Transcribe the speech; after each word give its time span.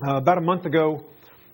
Uh, 0.00 0.16
about 0.16 0.38
a 0.38 0.40
month 0.40 0.64
ago, 0.64 1.04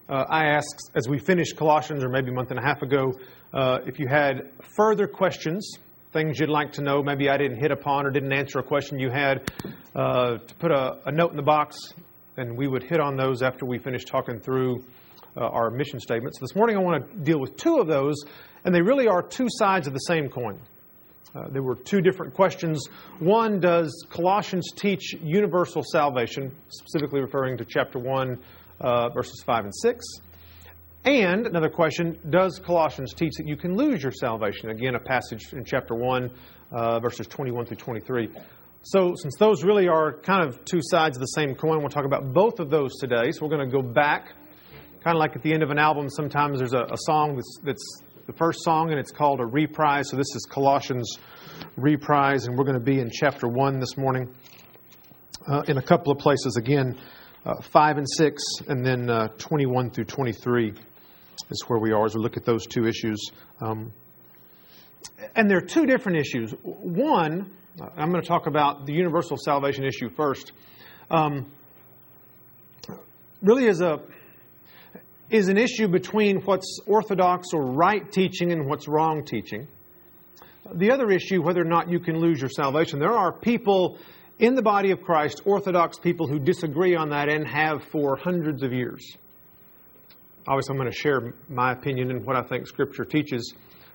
uh, 0.08 0.24
I 0.28 0.48
asked, 0.48 0.90
as 0.94 1.08
we 1.08 1.18
finished 1.18 1.56
Colossians, 1.56 2.04
or 2.04 2.10
maybe 2.10 2.30
a 2.30 2.34
month 2.34 2.50
and 2.50 2.60
a 2.60 2.62
half 2.62 2.82
ago, 2.82 3.14
uh, 3.54 3.78
if 3.86 3.98
you 3.98 4.06
had 4.06 4.50
further 4.76 5.06
questions, 5.06 5.78
things 6.12 6.38
you'd 6.38 6.50
like 6.50 6.72
to 6.72 6.82
know, 6.82 7.02
maybe 7.02 7.30
I 7.30 7.38
didn't 7.38 7.58
hit 7.58 7.70
upon 7.70 8.04
or 8.04 8.10
didn't 8.10 8.32
answer 8.32 8.58
a 8.58 8.62
question 8.62 8.98
you 8.98 9.08
had, 9.08 9.50
uh, 9.94 10.36
to 10.36 10.54
put 10.58 10.72
a, 10.72 10.98
a, 11.06 11.12
note 11.12 11.30
in 11.30 11.36
the 11.36 11.42
box, 11.42 11.78
and 12.36 12.56
we 12.56 12.68
would 12.68 12.82
hit 12.82 13.00
on 13.00 13.16
those 13.16 13.42
after 13.42 13.64
we 13.64 13.78
finished 13.78 14.08
talking 14.08 14.38
through 14.38 14.84
uh, 15.38 15.40
our 15.40 15.70
mission 15.70 15.98
statements. 15.98 16.38
This 16.38 16.54
morning, 16.54 16.76
I 16.76 16.80
want 16.80 17.10
to 17.10 17.16
deal 17.20 17.40
with 17.40 17.56
two 17.56 17.78
of 17.78 17.86
those, 17.86 18.16
and 18.64 18.74
they 18.74 18.82
really 18.82 19.08
are 19.08 19.22
two 19.22 19.46
sides 19.48 19.86
of 19.86 19.94
the 19.94 20.00
same 20.00 20.28
coin. 20.28 20.60
Uh, 21.34 21.48
there 21.48 21.62
were 21.62 21.74
two 21.74 22.00
different 22.00 22.32
questions. 22.32 22.86
One, 23.18 23.58
does 23.58 24.06
Colossians 24.08 24.70
teach 24.76 25.14
universal 25.20 25.82
salvation, 25.82 26.54
specifically 26.68 27.20
referring 27.20 27.56
to 27.58 27.64
chapter 27.64 27.98
1, 27.98 28.38
uh, 28.80 29.08
verses 29.08 29.42
5 29.44 29.64
and 29.64 29.74
6? 29.74 30.04
And 31.04 31.46
another 31.46 31.68
question, 31.68 32.18
does 32.30 32.60
Colossians 32.60 33.12
teach 33.12 33.32
that 33.36 33.48
you 33.48 33.56
can 33.56 33.76
lose 33.76 34.02
your 34.02 34.12
salvation? 34.12 34.70
Again, 34.70 34.94
a 34.94 35.00
passage 35.00 35.52
in 35.52 35.64
chapter 35.64 35.94
1, 35.94 36.30
uh, 36.70 37.00
verses 37.00 37.26
21 37.26 37.66
through 37.66 37.76
23. 37.78 38.30
So, 38.82 39.14
since 39.16 39.34
those 39.38 39.64
really 39.64 39.88
are 39.88 40.12
kind 40.12 40.46
of 40.46 40.64
two 40.64 40.80
sides 40.82 41.16
of 41.16 41.20
the 41.20 41.26
same 41.26 41.54
coin, 41.54 41.80
we'll 41.80 41.88
talk 41.88 42.04
about 42.04 42.32
both 42.32 42.60
of 42.60 42.70
those 42.70 42.94
today. 43.00 43.32
So, 43.32 43.44
we're 43.44 43.56
going 43.56 43.68
to 43.68 43.74
go 43.74 43.82
back, 43.82 44.34
kind 45.02 45.16
of 45.16 45.20
like 45.20 45.34
at 45.34 45.42
the 45.42 45.52
end 45.52 45.62
of 45.62 45.70
an 45.70 45.78
album, 45.78 46.08
sometimes 46.10 46.58
there's 46.58 46.74
a, 46.74 46.84
a 46.90 46.96
song 46.98 47.34
that's, 47.34 47.58
that's 47.64 48.02
the 48.26 48.32
first 48.32 48.64
song, 48.64 48.90
and 48.90 48.98
it's 48.98 49.10
called 49.10 49.40
a 49.40 49.46
reprise. 49.46 50.08
So 50.08 50.16
this 50.16 50.34
is 50.34 50.46
Colossians 50.48 51.18
reprise, 51.76 52.46
and 52.46 52.56
we're 52.56 52.64
going 52.64 52.78
to 52.78 52.84
be 52.84 52.98
in 52.98 53.10
chapter 53.10 53.46
1 53.46 53.80
this 53.80 53.96
morning 53.96 54.34
uh, 55.46 55.62
in 55.68 55.76
a 55.76 55.82
couple 55.82 56.10
of 56.10 56.18
places 56.18 56.56
again. 56.56 56.98
Uh, 57.44 57.60
5 57.60 57.98
and 57.98 58.08
6, 58.08 58.42
and 58.68 58.84
then 58.84 59.10
uh, 59.10 59.28
21 59.36 59.90
through 59.90 60.04
23 60.04 60.72
is 61.50 61.64
where 61.66 61.78
we 61.78 61.92
are 61.92 62.06
as 62.06 62.14
we 62.14 62.22
look 62.22 62.38
at 62.38 62.46
those 62.46 62.66
two 62.66 62.86
issues. 62.86 63.30
Um, 63.60 63.92
and 65.36 65.50
there 65.50 65.58
are 65.58 65.66
two 65.66 65.84
different 65.84 66.16
issues. 66.16 66.52
One, 66.62 67.50
I'm 67.98 68.10
going 68.10 68.22
to 68.22 68.26
talk 68.28 68.46
about 68.46 68.86
the 68.86 68.94
universal 68.94 69.36
salvation 69.36 69.84
issue 69.84 70.08
first. 70.08 70.52
Um, 71.10 71.52
really, 73.42 73.66
is 73.66 73.82
a 73.82 74.00
is 75.30 75.48
an 75.48 75.56
issue 75.56 75.88
between 75.88 76.40
what's 76.42 76.80
orthodox 76.86 77.48
or 77.52 77.64
right 77.72 78.10
teaching 78.12 78.52
and 78.52 78.66
what's 78.66 78.88
wrong 78.88 79.24
teaching. 79.24 79.66
The 80.74 80.90
other 80.90 81.10
issue, 81.10 81.42
whether 81.42 81.60
or 81.60 81.66
not 81.66 81.90
you 81.90 82.00
can 82.00 82.18
lose 82.18 82.40
your 82.40 82.50
salvation, 82.50 82.98
there 82.98 83.16
are 83.16 83.32
people 83.32 83.98
in 84.38 84.54
the 84.54 84.62
body 84.62 84.90
of 84.90 85.02
Christ, 85.02 85.42
Orthodox 85.44 85.98
people, 85.98 86.26
who 86.26 86.38
disagree 86.38 86.96
on 86.96 87.10
that 87.10 87.28
and 87.28 87.46
have 87.46 87.84
for 87.84 88.16
hundreds 88.16 88.62
of 88.62 88.72
years. 88.72 89.16
Obviously, 90.46 90.72
I'm 90.74 90.78
going 90.78 90.90
to 90.90 90.96
share 90.96 91.34
my 91.48 91.72
opinion 91.72 92.10
and 92.10 92.24
what 92.24 92.36
I 92.36 92.42
think 92.42 92.66
Scripture 92.66 93.04
teaches 93.04 93.54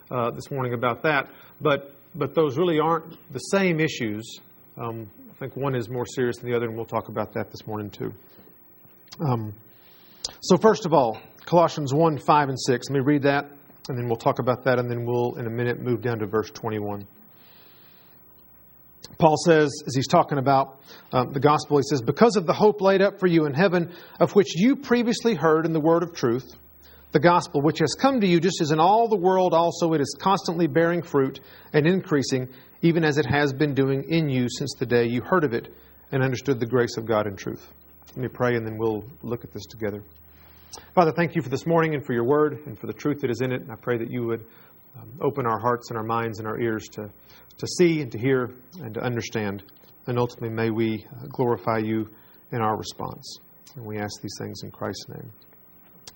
uh, 0.10 0.32
this 0.32 0.50
morning 0.50 0.74
about 0.74 1.04
that, 1.04 1.30
but, 1.62 1.94
but 2.16 2.34
those 2.34 2.58
really 2.58 2.80
aren't 2.80 3.18
the 3.32 3.40
same 3.40 3.80
issues. 3.80 4.40
Um, 4.78 5.10
I 5.30 5.34
think 5.36 5.56
one 5.56 5.76
is 5.76 5.90
more 5.90 6.06
serious 6.06 6.38
than 6.38 6.50
the 6.50 6.56
other, 6.56 6.66
and 6.66 6.76
we'll 6.76 6.86
talk 6.86 7.10
about 7.10 7.34
that 7.34 7.52
this 7.52 7.68
morning 7.68 7.90
too. 7.90 8.14
Um, 9.20 9.54
so, 10.42 10.58
first 10.58 10.86
of 10.86 10.94
all, 10.94 11.20
Colossians 11.46 11.94
1 11.94 12.18
5 12.18 12.50
and 12.50 12.60
6. 12.60 12.90
Let 12.90 12.94
me 12.94 13.00
read 13.00 13.24
that, 13.24 13.46
and 13.88 13.98
then 13.98 14.08
we'll 14.08 14.18
talk 14.18 14.40
about 14.40 14.64
that, 14.66 14.80
and 14.80 14.90
then 14.90 15.06
we'll, 15.06 15.36
in 15.36 15.48
a 15.48 15.50
minute, 15.50 15.80
move 15.80 16.02
down 16.02 16.20
to 16.20 16.28
verse 16.28 16.50
21. 16.52 17.08
Paul 19.18 19.36
says, 19.38 19.84
as 19.86 19.96
he's 19.96 20.08
talking 20.08 20.38
about 20.38 20.80
um, 21.12 21.34
the 21.34 21.40
gospel, 21.40 21.78
he 21.78 21.84
says, 21.84 22.02
Because 22.02 22.36
of 22.36 22.46
the 22.46 22.54
hope 22.54 22.80
laid 22.82 23.02
up 23.02 23.20
for 23.20 23.28
you 23.28 23.46
in 23.46 23.54
heaven, 23.54 23.92
of 24.20 24.34
which 24.36 24.56
you 24.56 24.76
previously 24.78 25.36
heard 25.36 25.66
in 25.66 25.74
the 25.74 25.80
word 25.80 26.04
of 26.04 26.14
truth, 26.14 26.56
the 27.12 27.20
gospel 27.20 27.62
which 27.62 27.80
has 27.80 27.96
come 28.00 28.22
to 28.22 28.28
you, 28.28 28.40
just 28.40 28.62
as 28.62 28.72
in 28.72 28.80
all 28.80 29.08
the 29.08 29.18
world 29.18 29.54
also 29.54 29.94
it 29.94 30.02
is 30.02 30.16
constantly 30.20 30.68
bearing 30.68 31.02
fruit 31.02 31.40
and 31.74 31.88
increasing, 31.88 32.48
even 32.82 33.04
as 33.04 33.18
it 33.18 33.26
has 33.26 33.52
been 33.52 33.74
doing 33.74 34.06
in 34.08 34.30
you 34.30 34.48
since 34.50 34.74
the 34.78 34.86
day 34.86 35.06
you 35.06 35.22
heard 35.22 35.44
of 35.44 35.54
it 35.54 35.74
and 36.12 36.24
understood 36.24 36.60
the 36.60 36.66
grace 36.66 36.96
of 36.98 37.06
God 37.06 37.28
in 37.28 37.36
truth. 37.36 37.74
Let 38.16 38.18
me 38.18 38.28
pray, 38.28 38.56
and 38.56 38.66
then 38.66 38.78
we'll 38.78 39.04
look 39.22 39.44
at 39.44 39.54
this 39.54 39.66
together. 39.66 40.04
Father, 40.96 41.12
thank 41.12 41.36
you 41.36 41.44
for 41.44 41.50
this 41.50 41.68
morning 41.68 41.94
and 41.94 42.04
for 42.04 42.14
your 42.14 42.24
word 42.24 42.60
and 42.66 42.78
for 42.78 42.88
the 42.88 42.94
truth 42.94 43.22
that 43.22 43.30
is 43.30 43.42
in 43.42 43.52
it. 43.52 43.62
And 43.62 43.72
I 43.72 43.76
pray 43.76 44.00
that 44.00 44.10
you 44.10 44.26
would 44.26 44.44
um, 45.00 45.12
open 45.22 45.46
our 45.46 45.60
hearts 45.60 45.92
and 45.92 45.98
our 45.98 46.04
minds 46.04 46.40
and 46.40 46.48
our 46.48 46.60
ears 46.60 46.88
to, 46.94 47.04
to 47.04 47.68
see 47.78 48.02
and 48.02 48.12
to 48.12 48.18
hear 48.18 48.50
and 48.82 48.96
to 48.96 49.00
understand. 49.02 49.64
And 50.08 50.18
ultimately, 50.18 50.50
may 50.50 50.72
we 50.72 51.06
uh, 51.12 51.28
glorify 51.28 51.78
you 51.78 52.10
in 52.52 52.62
our 52.62 52.76
response. 52.76 53.40
And 53.76 53.86
we 53.86 54.00
ask 54.00 54.22
these 54.22 54.36
things 54.40 54.64
in 54.64 54.72
Christ's 54.72 55.06
name. 55.10 55.32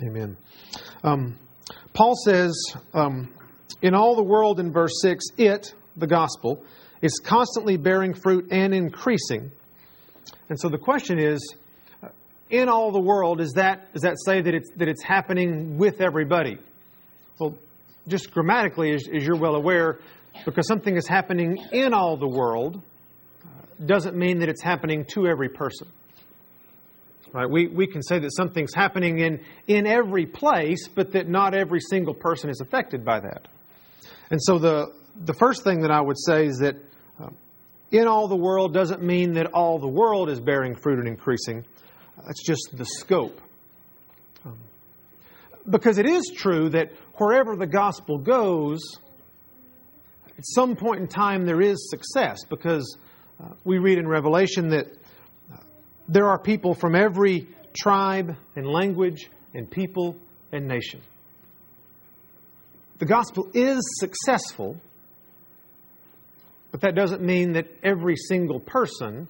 Amen. 0.08 0.36
Um, 1.04 1.38
Paul 1.94 2.16
says, 2.26 2.56
um, 2.96 3.32
in 3.84 3.94
all 3.94 4.16
the 4.16 4.24
world, 4.24 4.60
in 4.60 4.72
verse 4.72 5.00
6, 5.02 5.26
it, 5.38 5.76
the 5.96 6.08
gospel, 6.08 6.66
is 7.04 7.22
constantly 7.24 7.78
bearing 7.78 8.16
fruit 8.16 8.48
and 8.50 8.74
increasing. 8.74 9.52
And 10.50 10.60
so 10.60 10.70
the 10.70 10.80
question 10.80 11.20
is, 11.20 11.56
in 12.50 12.70
all 12.70 12.92
the 12.92 13.00
world, 13.00 13.40
does 13.40 13.54
that, 13.54 13.92
does 13.94 14.04
that 14.04 14.16
say 14.26 14.42
that 14.42 14.54
it's, 14.54 14.70
that 14.78 14.88
it's 14.88 15.04
happening 15.04 15.78
with 15.78 16.02
everybody? 16.02 16.58
Well, 17.40 17.56
just 18.08 18.32
grammatically, 18.32 18.94
as, 18.94 19.08
as 19.14 19.26
you're 19.26 19.40
well 19.40 19.56
aware, 19.56 20.00
because 20.46 20.68
something 20.68 20.96
is 20.96 21.08
happening 21.08 21.58
in 21.72 21.94
all 21.94 22.18
the 22.18 22.28
world 22.28 22.82
uh, 23.44 23.86
doesn't 23.86 24.16
mean 24.16 24.40
that 24.40 24.50
it's 24.50 24.62
happening 24.62 25.06
to 25.06 25.28
every 25.28 25.50
person. 25.50 25.88
Right? 27.32 27.50
We, 27.50 27.68
we 27.68 27.88
can 27.88 28.04
say 28.04 28.20
that 28.20 28.32
something's 28.36 28.76
happening 28.76 29.20
in, 29.20 29.40
in 29.68 29.88
every 29.88 30.28
place, 30.28 30.88
but 30.88 31.14
that 31.14 31.28
not 31.28 31.56
every 31.56 31.80
single 31.80 32.14
person 32.14 32.52
is 32.52 32.62
affected 32.62 33.04
by 33.04 33.22
that. 33.22 33.48
And 34.30 34.40
so 34.42 34.60
the, 34.60 34.94
the 35.26 35.34
first 35.34 35.64
thing 35.64 35.82
that 35.82 35.92
I 35.92 36.00
would 36.00 36.18
say 36.20 36.46
is 36.46 36.58
that 36.60 36.76
uh, 37.20 37.30
in 37.92 38.08
all 38.08 38.28
the 38.28 38.36
world 38.36 38.74
doesn't 38.74 39.02
mean 39.02 39.34
that 39.34 39.48
all 39.54 39.80
the 39.80 39.88
world 39.88 40.30
is 40.30 40.40
bearing 40.40 40.76
fruit 40.76 41.00
and 41.00 41.08
increasing. 41.08 41.66
That's 42.26 42.44
just 42.44 42.70
the 42.74 42.86
scope. 42.86 43.42
Um, 44.46 44.58
because 45.70 45.98
it 45.98 46.06
is 46.06 46.32
true 46.36 46.70
that 46.70 46.92
wherever 47.16 47.56
the 47.56 47.68
gospel 47.68 48.18
goes, 48.18 48.82
at 50.38 50.46
some 50.46 50.76
point 50.76 51.02
in 51.02 51.08
time 51.08 51.46
there 51.46 51.62
is 51.62 51.90
success 51.90 52.44
because 52.50 52.98
uh, 53.42 53.50
we 53.64 53.78
read 53.78 53.98
in 53.98 54.08
Revelation 54.08 54.70
that 54.70 54.88
uh, 55.52 55.58
there 56.08 56.28
are 56.28 56.40
people 56.40 56.74
from 56.74 56.96
every 56.96 57.48
tribe 57.74 58.36
and 58.56 58.68
language 58.68 59.30
and 59.54 59.70
people 59.70 60.16
and 60.52 60.68
nation. 60.68 61.02
The 63.00 63.06
gospel 63.06 63.50
is 63.54 63.82
successful, 64.00 64.78
but 66.72 66.82
that 66.82 66.96
doesn't 66.96 67.22
mean 67.22 67.54
that 67.54 67.68
every 67.84 68.16
single 68.16 68.60
person 68.60 69.28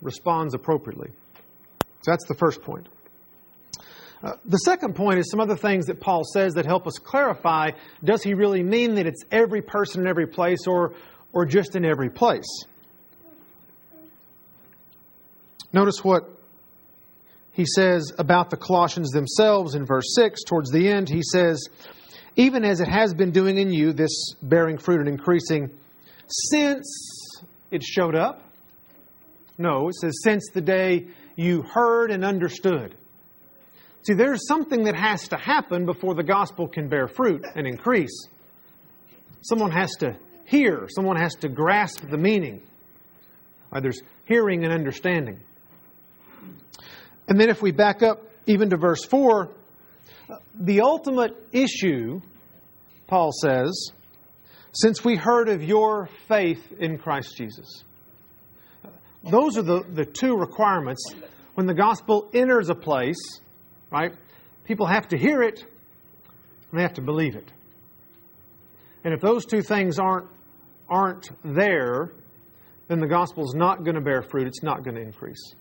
responds 0.00 0.54
appropriately. 0.54 1.10
So 2.06 2.12
that's 2.12 2.26
the 2.26 2.36
first 2.36 2.62
point. 2.62 2.88
Uh, 4.22 4.34
the 4.44 4.58
second 4.58 4.94
point 4.94 5.18
is 5.18 5.28
some 5.28 5.40
other 5.40 5.56
things 5.56 5.86
that 5.86 6.00
Paul 6.00 6.22
says 6.22 6.54
that 6.54 6.64
help 6.64 6.86
us 6.86 7.00
clarify 7.00 7.72
does 8.04 8.22
he 8.22 8.32
really 8.32 8.62
mean 8.62 8.94
that 8.94 9.08
it's 9.08 9.24
every 9.32 9.60
person 9.60 10.02
in 10.02 10.06
every 10.06 10.28
place 10.28 10.68
or, 10.68 10.94
or 11.32 11.44
just 11.46 11.74
in 11.74 11.84
every 11.84 12.08
place? 12.08 12.46
Notice 15.72 16.04
what 16.04 16.30
he 17.50 17.66
says 17.66 18.12
about 18.20 18.50
the 18.50 18.56
Colossians 18.56 19.10
themselves 19.10 19.74
in 19.74 19.84
verse 19.84 20.14
6. 20.14 20.44
Towards 20.44 20.70
the 20.70 20.88
end, 20.88 21.08
he 21.08 21.22
says, 21.22 21.68
Even 22.36 22.64
as 22.64 22.80
it 22.80 22.86
has 22.86 23.14
been 23.14 23.32
doing 23.32 23.58
in 23.58 23.72
you, 23.72 23.92
this 23.92 24.32
bearing 24.42 24.78
fruit 24.78 25.00
and 25.00 25.08
increasing, 25.08 25.76
since 26.28 27.42
it 27.72 27.82
showed 27.82 28.14
up. 28.14 28.44
No, 29.58 29.88
it 29.88 29.96
says, 29.96 30.20
since 30.22 30.50
the 30.52 30.60
day 30.60 31.08
you 31.36 31.62
heard 31.62 32.10
and 32.10 32.24
understood. 32.24 32.94
See, 34.02 34.14
there's 34.14 34.46
something 34.46 34.84
that 34.84 34.96
has 34.96 35.28
to 35.28 35.36
happen 35.36 35.84
before 35.84 36.14
the 36.14 36.22
gospel 36.22 36.68
can 36.68 36.88
bear 36.88 37.08
fruit 37.08 37.44
and 37.54 37.66
increase. 37.66 38.28
Someone 39.42 39.70
has 39.70 39.92
to 39.96 40.16
hear, 40.46 40.88
someone 40.88 41.16
has 41.16 41.34
to 41.36 41.48
grasp 41.48 42.08
the 42.08 42.16
meaning. 42.16 42.62
Right, 43.70 43.82
there's 43.82 44.00
hearing 44.26 44.64
and 44.64 44.72
understanding. 44.72 45.40
And 47.28 47.40
then 47.40 47.50
if 47.50 47.60
we 47.60 47.72
back 47.72 48.02
up 48.02 48.22
even 48.46 48.70
to 48.70 48.76
verse 48.76 49.04
4, 49.04 49.50
the 50.54 50.80
ultimate 50.80 51.36
issue, 51.52 52.20
Paul 53.08 53.32
says, 53.32 53.90
since 54.72 55.04
we 55.04 55.16
heard 55.16 55.48
of 55.48 55.62
your 55.62 56.08
faith 56.28 56.72
in 56.78 56.98
Christ 56.98 57.36
Jesus. 57.36 57.82
Those 59.30 59.58
are 59.58 59.62
the, 59.62 59.84
the 59.92 60.04
two 60.04 60.36
requirements. 60.36 61.02
When 61.54 61.66
the 61.66 61.74
gospel 61.74 62.28
enters 62.32 62.68
a 62.68 62.74
place, 62.74 63.40
right, 63.90 64.12
people 64.64 64.86
have 64.86 65.08
to 65.08 65.18
hear 65.18 65.42
it 65.42 65.64
and 66.70 66.78
they 66.78 66.82
have 66.82 66.94
to 66.94 67.02
believe 67.02 67.34
it. 67.34 67.50
And 69.04 69.14
if 69.14 69.20
those 69.20 69.46
two 69.46 69.62
things 69.62 69.98
aren't, 69.98 70.26
aren't 70.88 71.30
there, 71.44 72.12
then 72.88 73.00
the 73.00 73.06
gospel 73.06 73.44
is 73.44 73.54
not 73.54 73.84
going 73.84 73.94
to 73.94 74.00
bear 74.00 74.22
fruit, 74.22 74.46
it's 74.46 74.62
not 74.62 74.84
going 74.84 74.96
to 74.96 75.02
increase. 75.02 75.54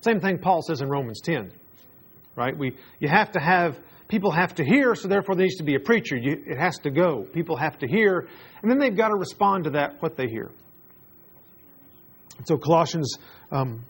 Same 0.00 0.20
thing 0.20 0.38
Paul 0.38 0.62
says 0.62 0.80
in 0.80 0.88
Romans 0.88 1.20
10, 1.20 1.52
right? 2.36 2.56
We, 2.56 2.76
you 3.00 3.08
have 3.08 3.32
to 3.32 3.40
have, 3.40 3.78
people 4.08 4.30
have 4.30 4.54
to 4.56 4.64
hear, 4.64 4.94
so 4.94 5.08
therefore 5.08 5.34
there 5.34 5.44
needs 5.44 5.56
to 5.56 5.64
be 5.64 5.76
a 5.76 5.80
preacher. 5.80 6.16
You, 6.16 6.42
it 6.46 6.58
has 6.58 6.78
to 6.80 6.90
go. 6.90 7.22
People 7.32 7.56
have 7.56 7.78
to 7.78 7.88
hear, 7.88 8.28
and 8.62 8.70
then 8.70 8.78
they've 8.78 8.96
got 8.96 9.08
to 9.08 9.16
respond 9.16 9.64
to 9.64 9.70
that, 9.70 10.02
what 10.02 10.16
they 10.16 10.28
hear. 10.28 10.50
So 12.44 12.56
Colossians 12.56 13.18
um, 13.50 13.84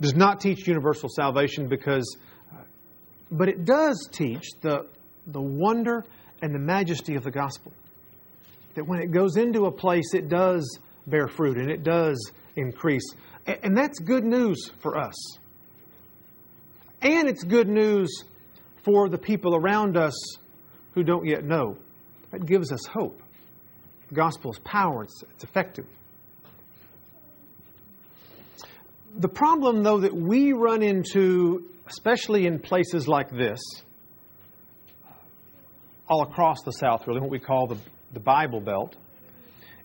does 0.00 0.14
not 0.14 0.40
teach 0.40 0.66
universal 0.66 1.08
salvation 1.08 1.68
because, 1.68 2.16
but 3.30 3.48
it 3.48 3.64
does 3.64 4.08
teach 4.12 4.44
the, 4.60 4.86
the 5.26 5.40
wonder 5.40 6.04
and 6.42 6.54
the 6.54 6.58
majesty 6.58 7.14
of 7.14 7.22
the 7.22 7.30
gospel. 7.30 7.72
That 8.74 8.86
when 8.86 9.00
it 9.00 9.12
goes 9.12 9.36
into 9.36 9.66
a 9.66 9.72
place, 9.72 10.14
it 10.14 10.28
does 10.28 10.78
bear 11.06 11.28
fruit 11.28 11.56
and 11.56 11.70
it 11.70 11.84
does 11.84 12.32
increase. 12.56 13.08
And 13.46 13.76
that's 13.76 13.98
good 13.98 14.24
news 14.24 14.70
for 14.80 14.98
us. 14.98 15.14
And 17.00 17.28
it's 17.28 17.42
good 17.44 17.68
news 17.68 18.24
for 18.84 19.08
the 19.08 19.18
people 19.18 19.56
around 19.56 19.96
us 19.96 20.14
who 20.92 21.02
don't 21.02 21.26
yet 21.26 21.44
know. 21.44 21.76
That 22.30 22.46
gives 22.46 22.72
us 22.72 22.86
hope. 22.86 23.22
The 24.08 24.14
gospel 24.14 24.52
is 24.52 24.58
power, 24.60 25.04
it's, 25.04 25.22
it's 25.34 25.44
effective. 25.44 25.86
The 29.18 29.28
problem, 29.28 29.82
though, 29.82 30.00
that 30.00 30.14
we 30.14 30.52
run 30.52 30.82
into, 30.82 31.68
especially 31.86 32.46
in 32.46 32.58
places 32.58 33.06
like 33.06 33.30
this, 33.30 33.60
all 36.08 36.22
across 36.22 36.62
the 36.64 36.72
South, 36.72 37.06
really, 37.06 37.20
what 37.20 37.30
we 37.30 37.38
call 37.38 37.66
the, 37.66 37.76
the 38.12 38.20
Bible 38.20 38.60
Belt, 38.60 38.96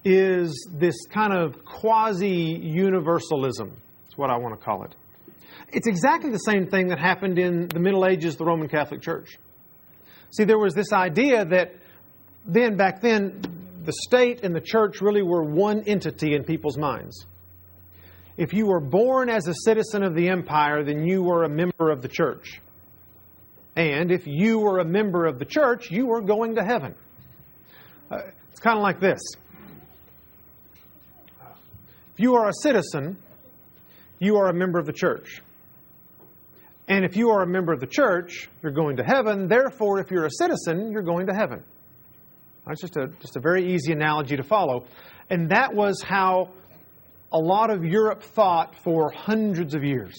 is 0.06 0.70
this 0.72 0.96
kind 1.08 1.34
of 1.34 1.66
quasi 1.66 2.58
universalism. 2.64 3.72
That's 4.04 4.18
what 4.18 4.30
I 4.30 4.38
want 4.38 4.58
to 4.58 4.66
call 4.66 4.84
it. 4.84 4.96
It's 5.74 5.88
exactly 5.88 6.32
the 6.32 6.38
same 6.40 6.68
thing 6.68 6.88
that 6.88 7.00
happened 7.00 7.38
in 7.38 7.68
the 7.68 7.80
Middle 7.80 8.06
Ages, 8.06 8.38
the 8.38 8.46
Roman 8.46 8.70
Catholic 8.70 9.02
Church. 9.02 9.38
See, 10.32 10.46
there 10.46 10.60
was 10.60 10.74
this 10.74 10.94
idea 10.94 11.44
that 11.46 11.76
then, 12.46 12.78
back 12.78 13.02
then, 13.02 13.42
the 13.84 13.94
state 14.06 14.44
and 14.44 14.56
the 14.56 14.62
church 14.62 15.02
really 15.02 15.22
were 15.22 15.44
one 15.44 15.84
entity 15.86 16.34
in 16.34 16.44
people's 16.44 16.78
minds. 16.78 17.26
If 18.38 18.54
you 18.54 18.68
were 18.68 18.80
born 18.80 19.30
as 19.30 19.48
a 19.48 19.54
citizen 19.66 20.04
of 20.04 20.16
the 20.16 20.30
empire, 20.30 20.84
then 20.84 21.06
you 21.06 21.24
were 21.24 21.44
a 21.44 21.50
member 21.50 21.90
of 21.90 22.02
the 22.02 22.08
church. 22.08 22.62
And 23.76 24.12
if 24.12 24.26
you 24.26 24.60
were 24.60 24.80
a 24.80 24.86
member 24.86 25.26
of 25.26 25.40
the 25.40 25.46
church, 25.46 25.92
you 25.92 26.08
were 26.08 26.22
going 26.22 26.56
to 26.56 26.64
heaven. 26.64 26.96
Uh, 28.10 28.22
it's 28.52 28.60
kind 28.60 28.78
of 28.78 28.84
like 28.84 29.00
this 29.00 29.20
if 32.14 32.22
you 32.24 32.36
are 32.36 32.50
a 32.50 32.54
citizen, 32.64 33.18
you 34.18 34.38
are 34.38 34.50
a 34.50 34.54
member 34.54 34.80
of 34.80 34.88
the 34.88 34.94
church. 34.94 35.44
And 36.88 37.06
if 37.06 37.16
you 37.16 37.30
are 37.30 37.44
a 37.44 37.48
member 37.48 37.74
of 37.74 37.80
the 37.80 37.86
church, 37.86 38.50
you're 38.64 38.72
going 38.72 38.98
to 38.98 39.04
heaven. 39.04 39.48
Therefore, 39.48 40.00
if 40.00 40.10
you're 40.10 40.26
a 40.26 40.32
citizen, 40.32 40.92
you're 40.92 41.04
going 41.04 41.28
to 41.28 41.34
heaven. 41.34 41.64
That's 42.66 42.82
just 42.82 42.98
a, 42.98 43.10
just 43.20 43.36
a 43.36 43.40
very 43.40 43.72
easy 43.74 43.92
analogy 43.92 44.36
to 44.38 44.44
follow. 44.44 44.86
And 45.30 45.52
that 45.52 45.76
was 45.76 46.02
how 46.02 46.50
a 47.32 47.38
lot 47.38 47.70
of 47.70 47.84
Europe 47.84 48.24
thought 48.24 48.76
for 48.84 49.12
hundreds 49.12 49.76
of 49.76 49.84
years. 49.84 50.16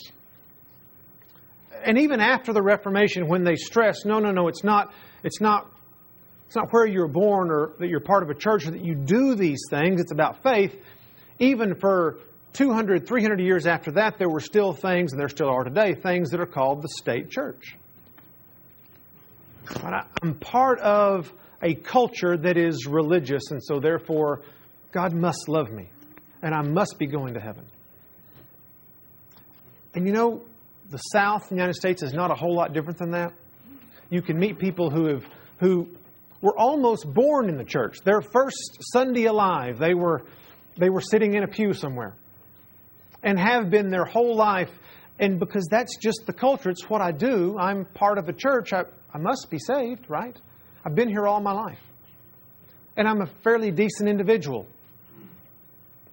And 1.85 1.99
even 1.99 2.21
after 2.21 2.53
the 2.53 2.63
Reformation, 2.63 3.29
when 3.29 3.45
they 3.45 3.57
stressed, 3.57 4.05
no, 4.05 4.19
no, 4.19 4.31
no, 4.31 4.49
it's 4.49 4.65
not, 4.65 4.93
it's 5.23 5.41
not, 5.41 5.71
it's 6.47 6.57
not 6.57 6.73
where 6.73 6.87
you're 6.87 7.09
born 7.09 7.51
or 7.51 7.73
that 7.79 7.89
you're 7.89 8.01
part 8.01 8.23
of 8.23 8.31
a 8.31 8.35
church 8.35 8.67
or 8.67 8.73
that 8.73 8.85
you 8.85 8.95
do 8.95 9.35
these 9.35 9.61
things, 9.71 10.01
it's 10.01 10.13
about 10.13 10.43
faith. 10.43 10.77
Even 11.39 11.77
for 11.77 12.19
200, 12.55 13.07
300 13.07 13.41
years 13.41 13.67
after 13.67 13.93
that, 13.93 14.19
there 14.19 14.29
were 14.29 14.41
still 14.41 14.73
things, 14.73 15.13
and 15.13 15.21
there 15.21 15.29
still 15.29 15.49
are 15.49 15.65
today, 15.65 15.95
things 15.95 16.31
that 16.31 16.41
are 16.41 16.47
called 16.47 16.83
the 16.83 16.89
state 16.89 17.31
church. 17.31 17.77
I'm 20.23 20.35
part 20.35 20.81
of 20.81 21.33
a 21.63 21.75
culture 21.75 22.37
that 22.37 22.57
is 22.57 22.87
religious, 22.87 23.51
and 23.51 23.63
so 23.63 23.79
therefore, 23.79 24.43
God 24.93 25.13
must 25.13 25.49
love 25.49 25.71
me 25.71 25.91
and 26.43 26.55
I 26.55 26.63
must 26.63 26.97
be 26.99 27.07
going 27.07 27.35
to 27.35 27.41
heaven. 27.41 27.65
And 29.95 30.07
you 30.07 30.13
know, 30.13 30.43
the 30.91 30.99
South, 30.99 31.49
the 31.49 31.55
United 31.55 31.75
States, 31.75 32.03
is 32.03 32.13
not 32.13 32.31
a 32.31 32.35
whole 32.35 32.55
lot 32.55 32.73
different 32.73 32.99
than 32.99 33.11
that. 33.11 33.33
You 34.11 34.23
can 34.23 34.39
meet 34.39 34.59
people 34.59 34.91
who 34.91 35.07
have 35.09 35.25
who 35.61 35.89
were 36.41 36.57
almost 36.57 37.13
born 37.13 37.49
in 37.49 37.57
the 37.57 37.65
church. 37.65 37.99
Their 38.05 38.21
first 38.21 38.79
Sunday 38.93 39.25
alive, 39.25 39.79
they 39.79 39.95
were 39.95 40.23
they 40.77 40.89
were 40.89 41.01
sitting 41.01 41.35
in 41.35 41.43
a 41.43 41.49
pew 41.49 41.73
somewhere, 41.73 42.15
and 43.23 43.39
have 43.39 43.71
been 43.71 43.91
their 43.91 44.05
whole 44.05 44.37
life. 44.37 44.71
And 45.21 45.41
because 45.41 45.67
that's 45.69 45.97
just 45.97 46.27
the 46.27 46.33
culture, 46.33 46.71
it's 46.71 46.89
what 46.89 47.01
I 47.01 47.11
do. 47.11 47.59
I'm 47.59 47.85
part 47.85 48.19
of 48.19 48.29
a 48.29 48.33
church. 48.33 48.73
I, 48.73 48.83
I 49.13 49.19
must 49.19 49.49
be 49.51 49.59
saved, 49.59 50.07
right? 50.09 50.37
I've 50.87 50.95
been 50.95 51.09
here 51.09 51.27
all 51.27 51.41
my 51.41 51.51
life. 51.51 51.81
And 52.97 53.09
I'm 53.09 53.21
a 53.21 53.27
fairly 53.43 53.73
decent 53.73 54.09
individual. 54.09 54.69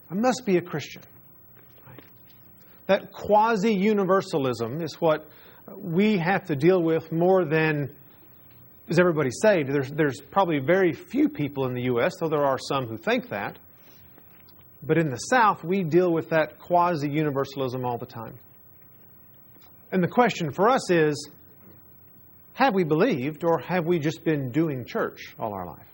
I 0.10 0.14
must 0.14 0.46
be 0.46 0.58
a 0.58 0.62
Christian. 0.62 1.02
That 2.88 3.12
quasi 3.12 3.74
universalism 3.74 4.82
is 4.82 5.02
what 5.02 5.28
we 5.76 6.18
have 6.18 6.46
to 6.46 6.56
deal 6.56 6.82
with 6.82 7.12
more 7.12 7.44
than 7.44 7.96
is 8.88 9.00
everybody 9.00 9.32
saved. 9.32 9.72
There's, 9.72 9.90
there's 9.92 10.22
probably 10.22 10.60
very 10.60 10.94
few 10.94 11.28
people 11.30 11.66
in 11.66 11.74
the 11.74 11.84
U.S., 11.84 12.14
though 12.20 12.30
there 12.30 12.46
are 12.46 12.60
some 12.60 12.86
who 12.86 12.98
think 12.98 13.30
that. 13.30 13.58
But 14.84 15.00
in 15.00 15.10
the 15.10 15.18
South, 15.18 15.64
we 15.64 15.84
deal 15.84 16.12
with 16.12 16.30
that 16.30 16.60
quasi 16.60 17.10
universalism 17.10 17.84
all 17.84 17.98
the 17.98 18.06
time. 18.06 18.38
And 19.92 20.04
the 20.04 20.08
question 20.08 20.52
for 20.52 20.70
us 20.70 20.92
is 20.92 21.30
have 22.54 22.76
we 22.76 22.84
believed 22.84 23.44
or 23.44 23.60
have 23.60 23.86
we 23.86 23.98
just 23.98 24.24
been 24.24 24.52
doing 24.52 24.86
church 24.86 25.34
all 25.40 25.54
our 25.54 25.66
life? 25.66 25.88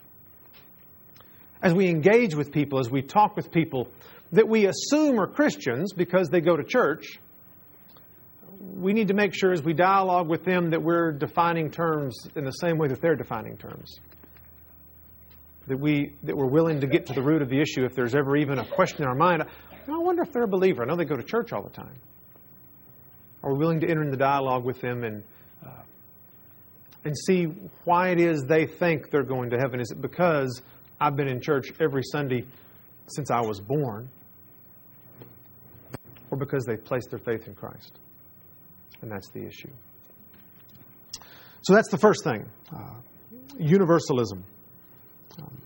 As 1.62 1.74
we 1.74 1.88
engage 1.88 2.36
with 2.36 2.52
people, 2.52 2.80
as 2.80 2.90
we 2.90 3.02
talk 3.02 3.36
with 3.36 3.52
people 3.52 3.88
that 4.32 4.48
we 4.48 4.66
assume 4.66 5.20
are 5.20 5.28
Christians 5.28 5.94
because 5.94 6.30
they 6.30 6.42
go 6.42 6.56
to 6.56 6.64
church, 6.64 7.20
we 8.60 8.94
need 8.94 9.10
to 9.10 9.14
make 9.14 9.34
sure 9.34 9.52
as 9.52 9.62
we 9.62 9.74
dialogue 9.74 10.30
with 10.30 10.46
them 10.46 10.70
that 10.72 10.82
we're 10.82 11.12
defining 11.12 11.72
terms 11.72 12.28
in 12.36 12.46
the 12.46 12.52
same 12.52 12.78
way 12.78 12.88
that 12.88 13.02
they're 13.02 13.16
defining 13.16 13.58
terms. 13.58 14.00
That, 15.68 15.80
we, 15.80 16.14
that 16.24 16.36
we're 16.36 16.50
willing 16.50 16.82
to 16.82 16.88
get 16.88 17.08
to 17.08 17.14
the 17.14 17.22
root 17.22 17.42
of 17.42 17.50
the 17.50 17.60
issue 17.62 17.86
if 17.86 17.94
there's 17.94 18.16
ever 18.16 18.36
even 18.36 18.60
a 18.60 18.66
question 18.66 19.04
in 19.04 19.08
our 19.08 19.16
mind. 19.16 19.44
I 19.44 19.98
wonder 19.98 20.22
if 20.24 20.32
they're 20.32 20.44
a 20.44 20.48
believer. 20.48 20.84
I 20.84 20.86
know 20.86 20.96
they 20.96 21.06
go 21.06 21.16
to 21.16 21.24
church 21.24 21.54
all 21.54 21.64
the 21.64 21.70
time. 21.70 21.96
Are 23.44 23.54
we 23.54 23.60
willing 23.60 23.80
to 23.82 23.90
enter 23.90 24.04
in 24.04 24.12
the 24.12 24.18
dialogue 24.18 24.64
with 24.64 24.82
them 24.82 25.04
and, 25.04 25.24
uh, 25.66 25.82
and 27.04 27.18
see 27.18 27.46
why 27.86 28.10
it 28.10 28.20
is 28.20 28.44
they 28.44 28.66
think 28.66 29.10
they're 29.12 29.24
going 29.24 29.52
to 29.52 29.58
heaven? 29.58 29.80
Is 29.80 29.92
it 29.92 30.02
because 30.02 30.62
I've 31.02 31.16
been 31.16 31.28
in 31.28 31.42
church 31.42 31.74
every 31.80 32.04
Sunday 32.04 32.46
since 33.08 33.32
I 33.32 33.42
was 33.42 33.60
born, 33.60 34.08
or 36.30 36.38
because 36.38 36.64
they've 36.64 36.84
placed 36.84 37.10
their 37.10 37.20
faith 37.20 37.48
in 37.48 37.56
Christ. 37.56 37.98
And 39.02 39.12
that's 39.12 39.30
the 39.32 39.44
issue. 39.44 39.72
So 41.64 41.74
that's 41.74 41.90
the 41.90 41.98
first 41.98 42.24
thing 42.24 42.48
uh, 42.72 42.94
universalism. 43.58 44.44
Um, 45.42 45.58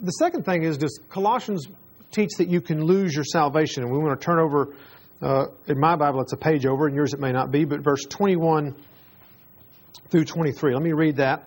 the 0.00 0.12
second 0.12 0.44
thing 0.44 0.62
is 0.62 0.78
does 0.78 0.98
Colossians 1.10 1.66
teach 2.10 2.30
that 2.38 2.48
you 2.48 2.62
can 2.62 2.82
lose 2.82 3.14
your 3.14 3.24
salvation? 3.24 3.82
And 3.82 3.92
we 3.92 3.98
want 3.98 4.18
to 4.18 4.24
turn 4.24 4.38
over, 4.38 4.74
uh, 5.20 5.46
in 5.66 5.78
my 5.78 5.96
Bible, 5.96 6.22
it's 6.22 6.32
a 6.32 6.38
page 6.38 6.64
over, 6.64 6.88
in 6.88 6.94
yours 6.94 7.12
it 7.12 7.20
may 7.20 7.32
not 7.32 7.50
be, 7.50 7.66
but 7.66 7.80
verse 7.80 8.04
21 8.08 8.74
through 10.08 10.24
23. 10.24 10.72
Let 10.72 10.82
me 10.82 10.92
read 10.92 11.16
that, 11.16 11.46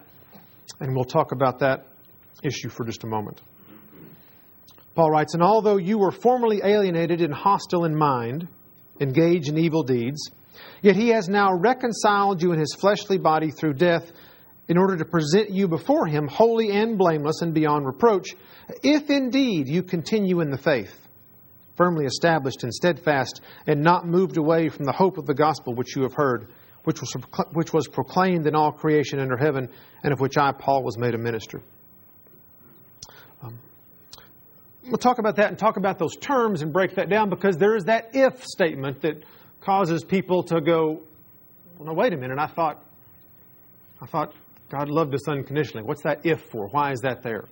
and 0.80 0.96
we'll 0.96 1.06
talk 1.06 1.32
about 1.32 1.60
that 1.60 1.88
issue 2.44 2.70
for 2.70 2.86
just 2.86 3.04
a 3.04 3.08
moment. 3.08 3.42
Paul 4.96 5.12
writes, 5.12 5.34
And 5.34 5.44
although 5.44 5.78
you 5.78 6.00
were 6.00 6.12
formerly 6.12 6.62
alienated 6.64 7.22
and 7.22 7.34
hostile 7.34 7.86
in 7.86 7.96
mind, 7.96 8.48
engaged 9.00 9.48
in 9.48 9.58
evil 9.58 9.84
deeds, 9.84 10.32
yet 10.82 10.96
he 10.96 11.10
has 11.10 11.30
now 11.30 11.54
reconciled 11.54 12.42
you 12.42 12.52
in 12.52 12.60
his 12.60 12.74
fleshly 12.74 13.18
body 13.18 13.52
through 13.52 13.74
death 13.74 14.12
in 14.68 14.78
order 14.78 14.98
to 14.98 15.06
present 15.06 15.50
you 15.52 15.68
before 15.68 16.08
him 16.08 16.28
holy 16.28 16.72
and 16.72 16.98
blameless 16.98 17.42
and 17.42 17.54
beyond 17.54 17.86
reproach, 17.86 18.36
if 18.84 19.10
indeed 19.10 19.68
you 19.68 19.84
continue 19.84 20.42
in 20.42 20.50
the 20.50 20.58
faith, 20.58 21.08
firmly 21.76 22.06
established 22.06 22.64
and 22.64 22.74
steadfast, 22.74 23.42
and 23.66 23.82
not 23.82 24.08
moved 24.08 24.38
away 24.38 24.68
from 24.68 24.86
the 24.86 24.92
hope 24.92 25.18
of 25.18 25.26
the 25.26 25.34
gospel 25.34 25.74
which 25.74 25.96
you 25.96 26.02
have 26.02 26.14
heard, 26.14 26.48
which 26.84 27.02
was, 27.02 27.14
which 27.54 27.72
was 27.72 27.88
proclaimed 27.88 28.48
in 28.48 28.56
all 28.56 28.72
creation 28.72 29.20
under 29.20 29.38
heaven, 29.38 29.70
and 30.04 30.12
of 30.12 30.20
which 30.20 30.38
I, 30.38 30.52
Paul, 30.52 30.84
was 30.84 30.98
made 30.98 31.14
a 31.14 31.18
minister. 31.18 31.62
We'll 34.88 34.98
talk 34.98 35.20
about 35.20 35.36
that 35.36 35.50
and 35.50 35.60
talk 35.60 35.78
about 35.78 36.00
those 36.00 36.16
terms 36.16 36.62
and 36.62 36.72
break 36.72 36.96
that 36.96 37.10
down 37.10 37.30
because 37.30 37.58
there 37.58 37.76
is 37.76 37.86
that 37.86 38.12
if 38.14 38.44
statement 38.46 39.02
that 39.02 39.24
causes 39.62 40.04
people 40.04 40.44
to 40.44 40.62
go, 40.62 41.02
well, 41.78 41.88
no, 41.88 41.94
wait 41.94 42.14
a 42.14 42.18
minute. 42.18 42.40
I 42.40 42.48
thought, 42.48 42.84
I 44.02 44.06
thought 44.06 44.34
God 44.70 44.90
loved 44.90 45.14
us 45.14 45.28
unconditionally. 45.28 45.84
What's 45.84 46.04
that 46.04 46.26
if 46.26 46.42
for? 46.50 46.68
Why 46.70 46.92
is 46.92 47.02
that 47.02 47.24
there? 47.24 47.46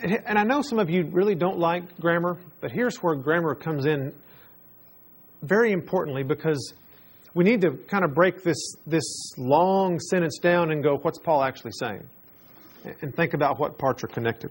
And 0.00 0.38
I 0.38 0.44
know 0.44 0.60
some 0.60 0.78
of 0.78 0.90
you 0.90 1.08
really 1.10 1.34
don't 1.34 1.58
like 1.58 1.98
grammar, 1.98 2.38
but 2.60 2.70
here's 2.70 2.96
where 2.96 3.14
grammar 3.14 3.54
comes 3.54 3.86
in 3.86 4.12
very 5.42 5.72
importantly 5.72 6.24
because 6.24 6.74
we 7.32 7.44
need 7.44 7.62
to 7.62 7.72
kind 7.88 8.04
of 8.04 8.14
break 8.14 8.42
this, 8.42 8.76
this 8.86 9.32
long 9.38 9.98
sentence 9.98 10.38
down 10.38 10.70
and 10.72 10.82
go, 10.82 10.98
what's 11.00 11.18
Paul 11.18 11.42
actually 11.42 11.72
saying? 11.72 12.06
And 13.00 13.14
think 13.14 13.32
about 13.34 13.58
what 13.58 13.78
parts 13.78 14.04
are 14.04 14.08
connected. 14.08 14.50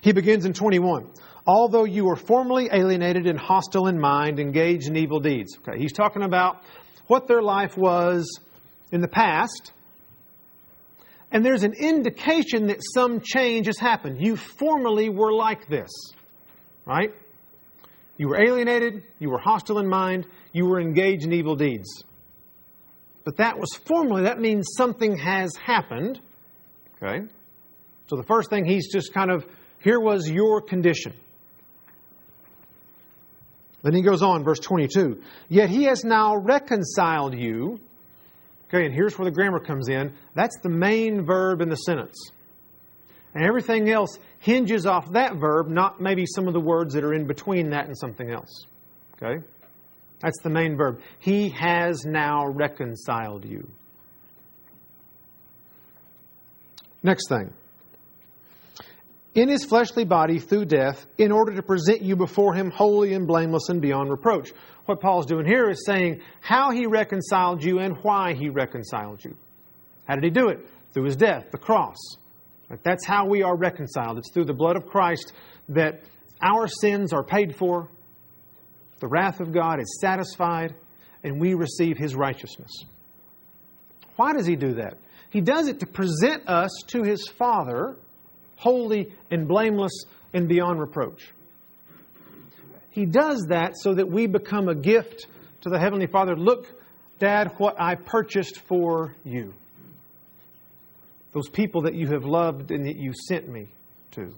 He 0.00 0.12
begins 0.12 0.44
in 0.44 0.52
21. 0.52 1.10
Although 1.46 1.84
you 1.84 2.04
were 2.04 2.16
formerly 2.16 2.68
alienated 2.72 3.26
and 3.26 3.38
hostile 3.38 3.86
in 3.86 3.98
mind, 3.98 4.38
engaged 4.38 4.88
in 4.88 4.96
evil 4.96 5.20
deeds. 5.20 5.56
Okay, 5.58 5.78
he's 5.78 5.92
talking 5.92 6.22
about 6.22 6.62
what 7.06 7.26
their 7.26 7.42
life 7.42 7.76
was 7.76 8.38
in 8.92 9.00
the 9.00 9.08
past. 9.08 9.72
And 11.32 11.44
there's 11.44 11.62
an 11.62 11.74
indication 11.74 12.66
that 12.68 12.78
some 12.94 13.20
change 13.20 13.66
has 13.66 13.78
happened. 13.78 14.20
You 14.20 14.36
formerly 14.36 15.08
were 15.08 15.32
like 15.32 15.68
this, 15.68 15.90
right? 16.84 17.14
You 18.18 18.28
were 18.28 18.42
alienated, 18.42 19.04
you 19.18 19.30
were 19.30 19.38
hostile 19.38 19.78
in 19.78 19.88
mind, 19.88 20.26
you 20.52 20.66
were 20.66 20.80
engaged 20.80 21.24
in 21.24 21.32
evil 21.32 21.56
deeds. 21.56 22.04
But 23.24 23.36
that 23.36 23.58
was 23.58 23.70
formerly, 23.86 24.24
that 24.24 24.40
means 24.40 24.68
something 24.76 25.16
has 25.16 25.54
happened. 25.56 26.20
Okay? 26.96 27.26
So 28.08 28.16
the 28.16 28.24
first 28.24 28.50
thing 28.50 28.64
he's 28.64 28.92
just 28.92 29.14
kind 29.14 29.30
of, 29.30 29.46
here 29.80 29.98
was 29.98 30.28
your 30.30 30.60
condition. 30.60 31.14
Then 33.82 33.94
he 33.94 34.02
goes 34.02 34.22
on, 34.22 34.44
verse 34.44 34.58
22. 34.58 35.22
Yet 35.48 35.70
he 35.70 35.84
has 35.84 36.04
now 36.04 36.36
reconciled 36.36 37.34
you. 37.34 37.80
Okay, 38.68 38.84
and 38.84 38.94
here's 38.94 39.18
where 39.18 39.24
the 39.24 39.34
grammar 39.34 39.58
comes 39.58 39.88
in. 39.88 40.12
That's 40.34 40.56
the 40.62 40.68
main 40.68 41.24
verb 41.24 41.60
in 41.60 41.70
the 41.70 41.76
sentence. 41.76 42.30
And 43.34 43.44
everything 43.44 43.90
else 43.90 44.18
hinges 44.40 44.86
off 44.86 45.12
that 45.12 45.36
verb, 45.36 45.68
not 45.68 46.00
maybe 46.00 46.26
some 46.26 46.46
of 46.46 46.52
the 46.52 46.60
words 46.60 46.94
that 46.94 47.04
are 47.04 47.14
in 47.14 47.26
between 47.26 47.70
that 47.70 47.86
and 47.86 47.96
something 47.96 48.30
else. 48.30 48.66
Okay? 49.16 49.42
That's 50.20 50.40
the 50.42 50.50
main 50.50 50.76
verb. 50.76 51.00
He 51.18 51.48
has 51.50 52.04
now 52.04 52.46
reconciled 52.48 53.44
you. 53.44 53.68
Next 57.02 57.28
thing. 57.28 57.52
In 59.34 59.48
his 59.48 59.64
fleshly 59.64 60.04
body 60.04 60.38
through 60.38 60.64
death, 60.64 61.06
in 61.18 61.30
order 61.30 61.54
to 61.54 61.62
present 61.62 62.02
you 62.02 62.16
before 62.16 62.54
him 62.54 62.70
holy 62.70 63.14
and 63.14 63.26
blameless 63.26 63.68
and 63.68 63.80
beyond 63.80 64.10
reproach. 64.10 64.50
What 64.86 65.00
Paul's 65.00 65.26
doing 65.26 65.46
here 65.46 65.70
is 65.70 65.84
saying 65.86 66.20
how 66.40 66.72
he 66.72 66.86
reconciled 66.86 67.62
you 67.62 67.78
and 67.78 67.96
why 68.02 68.34
he 68.34 68.48
reconciled 68.48 69.24
you. 69.24 69.36
How 70.08 70.16
did 70.16 70.24
he 70.24 70.30
do 70.30 70.48
it? 70.48 70.66
Through 70.92 71.04
his 71.04 71.16
death, 71.16 71.52
the 71.52 71.58
cross. 71.58 71.96
That's 72.82 73.06
how 73.06 73.26
we 73.26 73.42
are 73.42 73.56
reconciled. 73.56 74.18
It's 74.18 74.32
through 74.32 74.46
the 74.46 74.54
blood 74.54 74.76
of 74.76 74.86
Christ 74.86 75.32
that 75.68 76.00
our 76.42 76.66
sins 76.66 77.12
are 77.12 77.22
paid 77.22 77.54
for, 77.54 77.88
the 79.00 79.08
wrath 79.08 79.40
of 79.40 79.52
God 79.52 79.80
is 79.80 79.98
satisfied, 80.00 80.74
and 81.24 81.40
we 81.40 81.54
receive 81.54 81.96
His 81.96 82.14
righteousness. 82.14 82.70
Why 84.16 84.32
does 84.34 84.46
He 84.46 84.56
do 84.56 84.74
that? 84.74 84.98
He 85.30 85.40
does 85.40 85.68
it 85.68 85.80
to 85.80 85.86
present 85.86 86.48
us 86.48 86.70
to 86.88 87.02
His 87.02 87.26
Father, 87.26 87.96
holy 88.60 89.10
and 89.30 89.48
blameless 89.48 90.04
and 90.32 90.48
beyond 90.48 90.78
reproach. 90.78 91.32
He 92.90 93.06
does 93.06 93.46
that 93.48 93.72
so 93.76 93.94
that 93.94 94.10
we 94.10 94.26
become 94.26 94.68
a 94.68 94.74
gift 94.74 95.26
to 95.62 95.70
the 95.70 95.78
Heavenly 95.78 96.06
Father. 96.06 96.36
Look, 96.36 96.66
Dad, 97.18 97.54
what 97.56 97.80
I 97.80 97.94
purchased 97.94 98.60
for 98.60 99.16
you 99.24 99.54
those 101.32 101.48
people 101.48 101.82
that 101.82 101.94
you 101.94 102.08
have 102.08 102.24
loved 102.24 102.70
and 102.70 102.86
that 102.86 102.96
you 102.96 103.12
sent 103.28 103.48
me 103.48 103.68
to. 104.12 104.34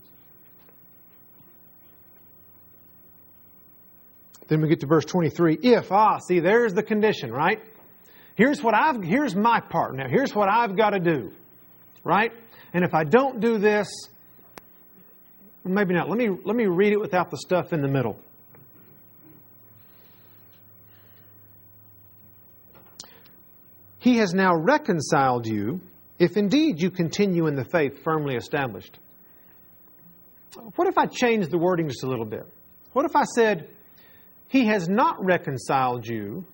Then 4.48 4.60
we 4.60 4.68
get 4.68 4.80
to 4.80 4.86
verse 4.86 5.06
23. 5.06 5.58
If, 5.62 5.90
ah, 5.90 6.18
see, 6.18 6.40
there's 6.40 6.74
the 6.74 6.82
condition, 6.82 7.32
right? 7.32 7.62
Here's 8.34 8.62
what 8.62 8.74
I've, 8.74 9.02
here's 9.02 9.34
my 9.34 9.60
part 9.60 9.94
now. 9.96 10.06
Here's 10.08 10.34
what 10.34 10.50
I've 10.50 10.76
got 10.76 10.90
to 10.90 11.00
do, 11.00 11.32
right? 12.04 12.32
And 12.74 12.84
if 12.84 12.94
I 12.94 13.04
don't 13.04 13.40
do 13.40 13.58
this, 13.58 13.88
maybe 15.64 15.94
not. 15.94 16.08
Let 16.08 16.18
me, 16.18 16.30
let 16.44 16.56
me 16.56 16.66
read 16.66 16.92
it 16.92 17.00
without 17.00 17.30
the 17.30 17.36
stuff 17.38 17.72
in 17.72 17.82
the 17.82 17.88
middle. 17.88 18.18
He 23.98 24.16
has 24.16 24.34
now 24.34 24.56
reconciled 24.56 25.46
you 25.46 25.80
if 26.18 26.36
indeed 26.36 26.80
you 26.80 26.90
continue 26.90 27.46
in 27.46 27.54
the 27.54 27.64
faith 27.64 28.02
firmly 28.02 28.34
established. 28.34 28.98
What 30.74 30.88
if 30.88 30.98
I 30.98 31.06
changed 31.06 31.50
the 31.50 31.58
wording 31.58 31.88
just 31.88 32.02
a 32.02 32.08
little 32.08 32.24
bit? 32.24 32.46
What 32.92 33.04
if 33.04 33.14
I 33.14 33.24
said, 33.24 33.68
He 34.48 34.66
has 34.66 34.88
not 34.88 35.24
reconciled 35.24 36.06
you 36.06 36.44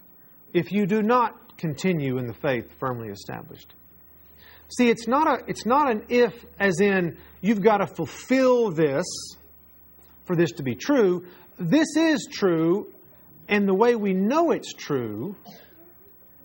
if 0.52 0.72
you 0.72 0.87
do 0.87 1.02
not 1.02 1.56
continue 1.56 2.18
in 2.18 2.26
the 2.26 2.34
faith 2.34 2.70
firmly 2.78 3.08
established? 3.08 3.75
See, 4.68 4.90
it's 4.90 5.08
not, 5.08 5.26
a, 5.26 5.44
it's 5.46 5.64
not 5.64 5.90
an 5.90 6.04
if, 6.08 6.44
as 6.58 6.80
in, 6.80 7.16
you've 7.40 7.62
got 7.62 7.78
to 7.78 7.87
fulfill 7.87 8.70
this 8.70 9.06
for 10.25 10.37
this 10.37 10.52
to 10.52 10.62
be 10.62 10.75
true. 10.75 11.26
This 11.58 11.96
is 11.96 12.28
true, 12.30 12.92
and 13.48 13.66
the 13.66 13.75
way 13.75 13.96
we 13.96 14.12
know 14.12 14.50
it's 14.50 14.75
true 14.75 15.34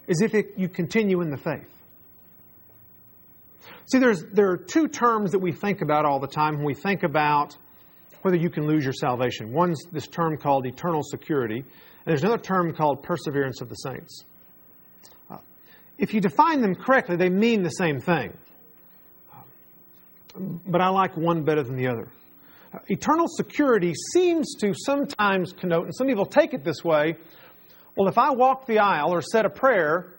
is 0.07 0.21
if 0.21 0.33
it, 0.33 0.53
you 0.57 0.69
continue 0.69 1.21
in 1.21 1.29
the 1.29 1.37
faith. 1.37 1.69
See, 3.91 3.99
there's, 3.99 4.23
there 4.31 4.49
are 4.51 4.57
two 4.57 4.87
terms 4.87 5.31
that 5.31 5.39
we 5.39 5.51
think 5.51 5.81
about 5.81 6.05
all 6.05 6.19
the 6.19 6.27
time 6.27 6.55
when 6.55 6.65
we 6.65 6.73
think 6.73 7.03
about 7.03 7.57
whether 8.21 8.37
you 8.37 8.49
can 8.49 8.65
lose 8.65 8.85
your 8.85 8.93
salvation. 8.93 9.51
One's 9.51 9.83
this 9.91 10.07
term 10.07 10.37
called 10.37 10.65
eternal 10.65 11.03
security, 11.03 11.57
and 11.57 11.65
there's 12.05 12.23
another 12.23 12.41
term 12.41 12.73
called 12.73 13.03
perseverance 13.03 13.59
of 13.59 13.67
the 13.67 13.75
saints. 13.75 14.23
If 15.97 16.13
you 16.13 16.21
define 16.21 16.61
them 16.61 16.75
correctly, 16.75 17.15
they 17.15 17.29
mean 17.29 17.63
the 17.63 17.69
same 17.69 17.99
thing. 17.99 18.35
But 20.35 20.81
I 20.81 20.89
like 20.89 21.15
one 21.15 21.43
better 21.43 21.63
than 21.63 21.75
the 21.75 21.87
other. 21.87 22.07
Eternal 22.87 23.27
security 23.27 23.93
seems 24.13 24.55
to 24.55 24.73
sometimes 24.73 25.53
connote, 25.53 25.85
and 25.85 25.95
some 25.95 26.07
people 26.07 26.25
take 26.25 26.53
it 26.53 26.63
this 26.63 26.83
way 26.83 27.15
well, 27.95 28.07
if 28.07 28.17
I 28.17 28.31
walk 28.31 28.65
the 28.65 28.79
aisle 28.79 29.13
or 29.13 29.21
said 29.21 29.45
a 29.45 29.49
prayer, 29.51 30.15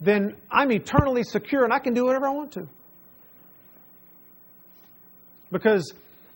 then 0.00 0.36
I'm 0.50 0.70
eternally 0.70 1.24
secure 1.24 1.64
and 1.64 1.72
I 1.72 1.80
can 1.80 1.92
do 1.92 2.04
whatever 2.04 2.28
I 2.28 2.30
want 2.30 2.52
to 2.52 2.68
because 5.50 5.92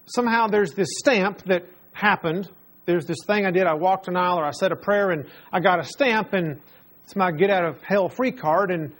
somehow 0.07 0.47
there's 0.49 0.73
this 0.73 0.89
stamp 0.99 1.43
that 1.45 1.67
happened. 1.93 2.49
There's 2.87 3.07
this 3.07 3.19
thing 3.27 3.47
I 3.47 3.51
did. 3.51 3.67
I 3.67 3.75
walked 3.75 4.09
an 4.09 4.17
aisle 4.17 4.41
or 4.41 4.45
I 4.45 4.51
said 4.51 4.73
a 4.73 4.77
prayer 4.77 5.11
and 5.11 5.27
I 5.53 5.61
got 5.61 5.79
a 5.79 5.85
stamp 5.85 6.33
and 6.33 6.61
it's 7.05 7.17
my 7.17 7.31
get 7.33 7.51
out 7.51 7.65
of 7.65 7.83
hell 7.83 8.09
free 8.09 8.33
card 8.33 8.71
and 8.71 8.93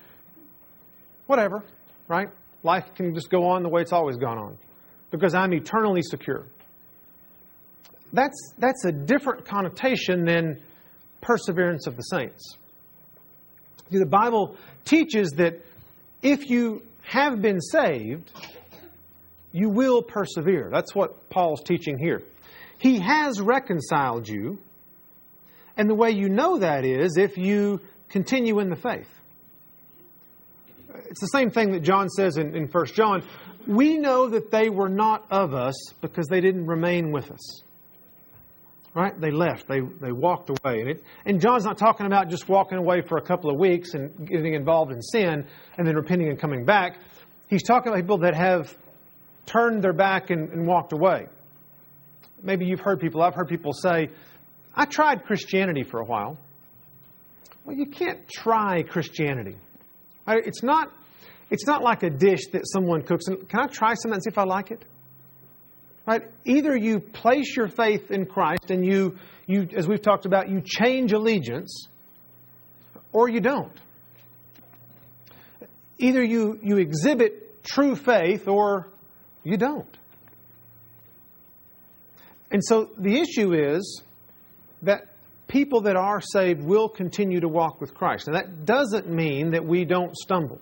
whatever, 1.27 1.63
right? 2.09 2.29
Life 2.63 2.95
can 2.95 3.15
just 3.15 3.31
go 3.31 3.47
on 3.47 3.63
the 3.63 3.69
way 3.69 3.83
it's 3.83 3.93
always 3.93 4.17
gone 4.17 4.39
on 4.39 4.59
because 5.11 5.35
I'm 5.35 5.53
eternally 5.53 6.03
secure. 6.03 6.45
That's, 8.13 8.53
that's 8.59 8.85
a 8.85 8.93
different 8.93 9.45
connotation 9.45 10.25
than 10.25 10.61
perseverance 11.21 11.87
of 11.87 11.97
the 11.97 12.03
saints. 12.03 12.57
The 13.91 14.07
Bible 14.07 14.57
teaches 14.85 15.33
that 15.33 15.61
if 16.23 16.49
you 16.49 16.83
have 17.03 17.43
been 17.43 17.61
saved, 17.61 18.31
you 19.53 19.69
will 19.69 20.03
persevere. 20.03 20.71
That's 20.73 20.95
what 20.95 21.29
Paul's 21.31 21.63
teaching 21.63 21.99
here. 21.99 22.23
He 22.79 22.99
has 23.01 23.41
reconciled 23.41 24.29
you, 24.29 24.59
and 25.77 25.89
the 25.89 25.95
way 25.95 26.11
you 26.11 26.29
know 26.29 26.59
that 26.59 26.85
is 26.85 27.17
if 27.17 27.37
you 27.37 27.81
continue 28.13 28.61
in 28.61 28.69
the 28.69 28.77
faith. 28.77 29.09
It's 31.09 31.21
the 31.21 31.27
same 31.27 31.51
thing 31.51 31.73
that 31.73 31.81
John 31.81 32.09
says 32.09 32.37
in, 32.37 32.55
in 32.55 32.67
1 32.69 32.87
John. 32.95 33.25
We 33.67 33.97
know 33.97 34.29
that 34.29 34.51
they 34.51 34.69
were 34.69 34.89
not 34.89 35.25
of 35.31 35.55
us 35.55 35.75
because 36.01 36.27
they 36.29 36.41
didn't 36.41 36.67
remain 36.67 37.11
with 37.11 37.31
us. 37.31 37.63
Right? 38.95 39.19
They 39.19 39.31
left. 39.31 39.67
They, 39.69 39.81
they 39.81 40.13
walked 40.13 40.51
away. 40.51 40.81
And, 40.81 40.91
it, 40.91 41.05
and 41.25 41.41
John's 41.41 41.65
not 41.65 41.79
talking 41.79 42.05
about 42.05 42.29
just 42.29 42.47
walking 42.49 42.77
away 42.77 43.01
for 43.01 43.17
a 43.17 43.23
couple 43.23 43.51
of 43.51 43.59
weeks 43.59 43.95
and 43.95 44.29
getting 44.29 44.53
involved 44.53 44.93
in 44.93 45.01
sin 45.01 45.47
and 45.79 45.87
then 45.87 45.97
repenting 45.97 46.29
and 46.29 46.39
coming 46.39 46.67
back. 46.67 46.99
He's 47.49 47.63
talking 47.63 47.91
about 47.91 48.03
people 48.03 48.19
that 48.19 48.35
have 48.35 48.77
turned 49.47 49.83
their 49.83 49.95
back 49.95 50.29
and, 50.29 50.51
and 50.51 50.67
walked 50.67 50.93
away. 50.93 51.27
Maybe 52.43 52.67
you've 52.67 52.81
heard 52.81 53.01
people, 53.01 53.23
I've 53.23 53.35
heard 53.35 53.49
people 53.49 53.73
say, 53.73 54.11
I 54.75 54.85
tried 54.85 55.25
Christianity 55.25 55.85
for 55.85 56.01
a 56.01 56.05
while. 56.05 56.37
Well, 57.65 57.77
you 57.77 57.87
can't 57.87 58.29
try 58.29 58.83
Christianity. 58.83 59.57
It's 60.27 60.63
not, 60.63 60.93
it's 61.51 61.67
not 61.67 61.83
like 61.83 62.03
a 62.03 62.11
dish 62.11 62.47
that 62.53 62.63
someone 62.67 63.03
cooks. 63.03 63.27
And 63.27 63.49
can 63.49 63.61
I 63.61 63.67
try 63.67 63.95
something 63.95 64.15
and 64.15 64.23
see 64.23 64.31
if 64.31 64.39
I 64.39 64.45
like 64.45 64.71
it? 64.71 64.85
Right? 66.07 66.23
Either 66.45 66.77
you 66.77 66.99
place 66.99 67.57
your 67.57 67.69
faith 67.69 68.11
in 68.11 68.27
Christ 68.27 68.71
and 68.71 68.85
you, 68.85 69.17
you, 69.47 69.69
as 69.77 69.87
we've 69.87 70.03
talked 70.03 70.27
about, 70.27 70.49
you 70.49 70.61
change 70.61 71.13
allegiance, 71.13 71.87
or 73.13 73.29
you 73.29 73.41
don't. 73.41 73.81
Either 75.99 76.23
you, 76.25 76.59
you 76.63 76.79
exhibit 76.79 77.63
true 77.63 77.95
faith 77.95 78.49
or 78.49 78.89
you 79.45 79.57
don't. 79.57 79.87
And 82.51 82.65
so 82.65 82.91
the 82.99 83.21
issue 83.21 83.53
is 83.55 84.03
that 84.83 85.12
people 85.53 85.83
that 85.83 85.97
are 85.97 86.23
saved 86.23 86.63
will 86.63 86.89
continue 86.89 87.39
to 87.39 87.49
walk 87.49 87.79
with 87.79 87.93
Christ. 87.93 88.27
Now, 88.27 88.33
that 88.41 88.65
doesn't 88.65 89.07
mean 89.07 89.51
that 89.51 89.63
we 89.63 89.85
don't 89.85 90.17
stumble. 90.17 90.59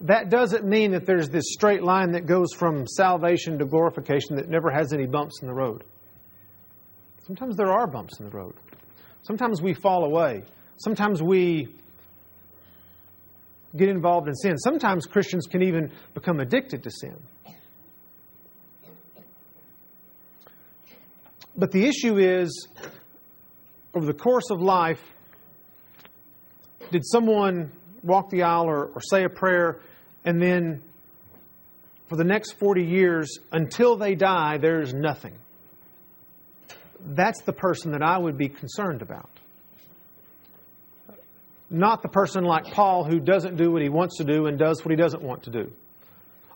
That 0.00 0.30
doesn't 0.30 0.64
mean 0.64 0.92
that 0.92 1.04
there's 1.04 1.28
this 1.28 1.46
straight 1.48 1.82
line 1.82 2.12
that 2.12 2.24
goes 2.24 2.52
from 2.52 2.86
salvation 2.86 3.58
to 3.58 3.64
glorification 3.64 4.36
that 4.36 4.48
never 4.48 4.70
has 4.70 4.92
any 4.92 5.06
bumps 5.06 5.40
in 5.42 5.48
the 5.48 5.54
road. 5.54 5.82
Sometimes 7.26 7.56
there 7.56 7.72
are 7.72 7.88
bumps 7.88 8.20
in 8.20 8.26
the 8.26 8.30
road. 8.30 8.54
Sometimes 9.22 9.60
we 9.60 9.74
fall 9.74 10.04
away. 10.04 10.44
Sometimes 10.76 11.20
we 11.20 11.74
get 13.76 13.88
involved 13.88 14.28
in 14.28 14.34
sin. 14.36 14.56
Sometimes 14.58 15.06
Christians 15.06 15.46
can 15.46 15.60
even 15.62 15.90
become 16.12 16.38
addicted 16.38 16.84
to 16.84 16.90
sin. 16.90 17.16
But 21.56 21.72
the 21.72 21.86
issue 21.86 22.18
is 22.18 22.68
over 23.94 24.06
the 24.06 24.14
course 24.14 24.50
of 24.50 24.60
life, 24.60 25.00
did 26.90 27.04
someone 27.04 27.70
walk 28.02 28.30
the 28.30 28.42
aisle 28.42 28.68
or, 28.68 28.86
or 28.86 29.00
say 29.00 29.24
a 29.24 29.28
prayer 29.28 29.80
and 30.24 30.40
then 30.40 30.82
for 32.08 32.16
the 32.16 32.24
next 32.24 32.52
40 32.52 32.84
years, 32.84 33.38
until 33.52 33.96
they 33.96 34.14
die, 34.14 34.58
there's 34.58 34.92
nothing? 34.92 35.34
That's 37.00 37.42
the 37.42 37.52
person 37.52 37.92
that 37.92 38.02
I 38.02 38.18
would 38.18 38.38
be 38.38 38.48
concerned 38.48 39.02
about. 39.02 39.28
Not 41.70 42.02
the 42.02 42.08
person 42.08 42.44
like 42.44 42.66
Paul 42.66 43.04
who 43.04 43.18
doesn't 43.20 43.56
do 43.56 43.70
what 43.72 43.82
he 43.82 43.88
wants 43.88 44.18
to 44.18 44.24
do 44.24 44.46
and 44.46 44.58
does 44.58 44.84
what 44.84 44.90
he 44.90 44.96
doesn't 44.96 45.22
want 45.22 45.44
to 45.44 45.50
do 45.50 45.72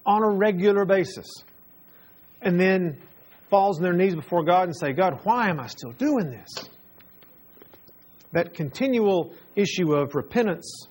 on 0.07 0.23
a 0.23 0.30
regular 0.30 0.85
basis. 0.85 1.26
And 2.40 2.59
then 2.59 2.99
falls 3.50 3.78
on 3.78 3.83
their 3.83 3.92
knees 3.92 4.14
before 4.14 4.45
God 4.45 4.64
and 4.64 4.76
say, 4.76 4.92
God, 4.92 5.21
why 5.25 5.49
am 5.49 5.61
I 5.61 5.66
still 5.66 5.92
doing 5.92 6.30
this? 6.30 6.68
That 8.32 8.54
continual 8.54 9.32
issue 9.56 9.94
of 9.94 10.14
repentance 10.14 10.88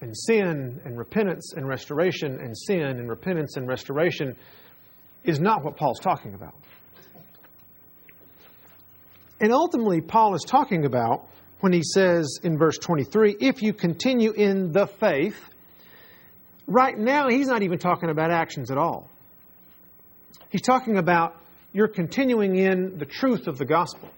and 0.00 0.16
sin 0.16 0.80
and 0.84 0.96
repentance 0.96 1.54
and 1.56 1.66
restoration 1.66 2.38
and 2.40 2.56
sin 2.56 2.82
and 2.82 3.08
repentance 3.08 3.56
and 3.56 3.66
restoration 3.66 4.36
is 5.24 5.40
not 5.40 5.64
what 5.64 5.76
Paul's 5.76 6.00
talking 6.00 6.34
about. 6.34 6.54
And 9.40 9.52
ultimately, 9.52 10.00
Paul 10.00 10.34
is 10.34 10.42
talking 10.42 10.84
about 10.84 11.28
when 11.60 11.72
he 11.72 11.82
says 11.82 12.40
in 12.42 12.58
verse 12.58 12.78
23, 12.78 13.36
if 13.40 13.62
you 13.62 13.72
continue 13.72 14.32
in 14.32 14.72
the 14.72 14.86
faith, 14.86 15.38
right 16.66 16.96
now 16.96 17.28
he's 17.28 17.48
not 17.48 17.62
even 17.62 17.78
talking 17.78 18.10
about 18.10 18.30
actions 18.30 18.70
at 18.70 18.78
all. 18.78 19.08
He's 20.50 20.62
talking 20.62 20.98
about 20.98 21.36
you're 21.72 21.88
continuing 21.88 22.56
in 22.56 22.98
the 22.98 23.04
truth 23.04 23.46
of 23.46 23.58
the 23.58 23.64
gospel. 23.64 24.08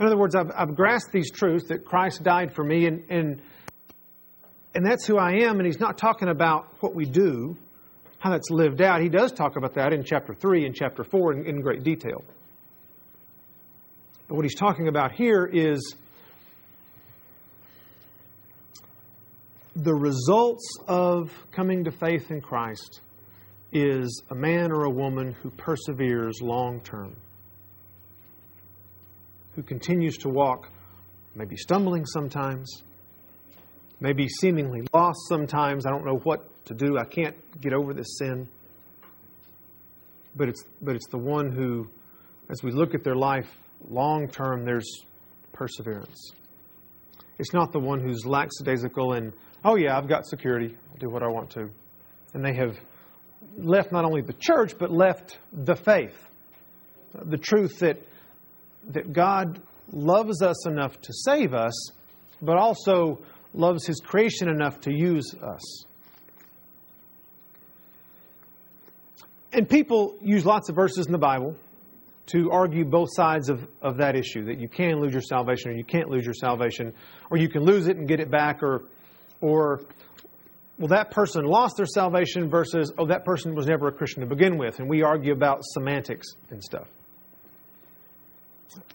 In 0.00 0.06
other 0.06 0.16
words, 0.16 0.34
I've, 0.34 0.50
I've 0.56 0.74
grasped 0.74 1.12
these 1.12 1.30
truths 1.30 1.68
that 1.68 1.84
Christ 1.84 2.22
died 2.22 2.54
for 2.54 2.64
me, 2.64 2.86
and, 2.86 3.04
and, 3.10 3.42
and 4.74 4.86
that's 4.86 5.06
who 5.06 5.18
I 5.18 5.42
am. 5.42 5.58
And 5.58 5.66
he's 5.66 5.78
not 5.78 5.98
talking 5.98 6.28
about 6.28 6.68
what 6.80 6.94
we 6.94 7.04
do, 7.04 7.54
how 8.18 8.30
that's 8.30 8.48
lived 8.50 8.80
out. 8.80 9.02
He 9.02 9.10
does 9.10 9.30
talk 9.30 9.56
about 9.56 9.74
that 9.74 9.92
in 9.92 10.02
chapter 10.02 10.32
3 10.32 10.64
and 10.64 10.74
chapter 10.74 11.04
4 11.04 11.34
in, 11.34 11.46
in 11.46 11.60
great 11.60 11.82
detail. 11.82 12.24
And 14.28 14.36
what 14.36 14.44
he's 14.44 14.54
talking 14.54 14.88
about 14.88 15.12
here 15.12 15.44
is 15.44 15.94
the 19.76 19.94
results 19.94 20.78
of 20.88 21.30
coming 21.52 21.84
to 21.84 21.90
faith 21.90 22.30
in 22.30 22.40
Christ 22.40 23.00
is 23.72 24.22
a 24.30 24.34
man 24.34 24.72
or 24.72 24.84
a 24.84 24.90
woman 24.90 25.32
who 25.42 25.50
perseveres 25.50 26.40
long 26.40 26.80
term, 26.80 27.16
who 29.54 29.62
continues 29.62 30.16
to 30.18 30.28
walk, 30.28 30.70
maybe 31.34 31.56
stumbling 31.56 32.06
sometimes, 32.06 32.82
maybe 34.00 34.28
seemingly 34.28 34.82
lost 34.92 35.18
sometimes. 35.28 35.86
I 35.86 35.90
don't 35.90 36.04
know 36.04 36.20
what 36.22 36.64
to 36.66 36.74
do. 36.74 36.98
I 36.98 37.04
can't 37.04 37.36
get 37.60 37.72
over 37.72 37.92
this 37.92 38.18
sin. 38.18 38.48
But 40.36 40.48
it's, 40.48 40.64
but 40.80 40.94
it's 40.94 41.08
the 41.08 41.18
one 41.18 41.50
who, 41.50 41.88
as 42.50 42.62
we 42.62 42.70
look 42.70 42.94
at 42.94 43.02
their 43.02 43.16
life 43.16 43.48
long 43.88 44.28
term, 44.28 44.64
there's 44.64 45.04
perseverance. 45.52 46.32
It's 47.38 47.52
not 47.52 47.72
the 47.72 47.80
one 47.80 48.00
who's 48.00 48.24
lackadaisical 48.26 49.14
and, 49.14 49.32
oh, 49.64 49.76
yeah, 49.76 49.96
I've 49.96 50.08
got 50.08 50.26
security. 50.26 50.76
I'll 50.90 50.98
do 50.98 51.08
what 51.08 51.22
I 51.22 51.28
want 51.28 51.50
to. 51.50 51.70
And 52.34 52.44
they 52.44 52.54
have 52.54 52.78
left 53.56 53.92
not 53.92 54.04
only 54.04 54.20
the 54.20 54.34
church, 54.34 54.76
but 54.78 54.90
left 54.90 55.38
the 55.52 55.74
faith. 55.74 56.16
The 57.12 57.38
truth 57.38 57.80
that, 57.80 57.98
that 58.88 59.12
God 59.12 59.60
loves 59.92 60.42
us 60.42 60.66
enough 60.66 61.00
to 61.02 61.12
save 61.12 61.54
us, 61.54 61.90
but 62.42 62.56
also 62.56 63.20
loves 63.54 63.86
His 63.86 64.00
creation 64.00 64.48
enough 64.48 64.80
to 64.82 64.92
use 64.92 65.34
us. 65.34 65.84
And 69.52 69.68
people 69.68 70.16
use 70.22 70.46
lots 70.46 70.68
of 70.68 70.76
verses 70.76 71.06
in 71.06 71.12
the 71.12 71.18
Bible 71.18 71.56
to 72.26 72.50
argue 72.52 72.84
both 72.84 73.08
sides 73.12 73.48
of, 73.48 73.66
of 73.82 73.96
that 73.96 74.14
issue 74.14 74.44
that 74.44 74.60
you 74.60 74.68
can 74.68 75.00
lose 75.00 75.12
your 75.12 75.22
salvation 75.22 75.72
or 75.72 75.74
you 75.74 75.84
can't 75.84 76.08
lose 76.08 76.24
your 76.24 76.34
salvation, 76.34 76.94
or 77.30 77.38
you 77.38 77.48
can 77.48 77.62
lose 77.64 77.88
it 77.88 77.96
and 77.96 78.06
get 78.06 78.20
it 78.20 78.30
back, 78.30 78.62
or, 78.62 78.84
or 79.40 79.80
well, 80.78 80.88
that 80.88 81.10
person 81.10 81.44
lost 81.44 81.76
their 81.76 81.86
salvation 81.86 82.48
versus, 82.48 82.92
oh, 82.96 83.06
that 83.06 83.24
person 83.24 83.56
was 83.56 83.66
never 83.66 83.88
a 83.88 83.92
Christian 83.92 84.20
to 84.20 84.26
begin 84.26 84.56
with. 84.56 84.78
And 84.78 84.88
we 84.88 85.02
argue 85.02 85.32
about 85.32 85.64
semantics 85.64 86.28
and 86.50 86.62
stuff. 86.62 86.86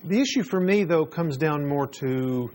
The 0.04 0.20
issue 0.20 0.44
for 0.44 0.60
me, 0.60 0.84
though, 0.84 1.06
comes 1.06 1.38
down 1.38 1.68
more 1.68 1.88
to 1.88 2.50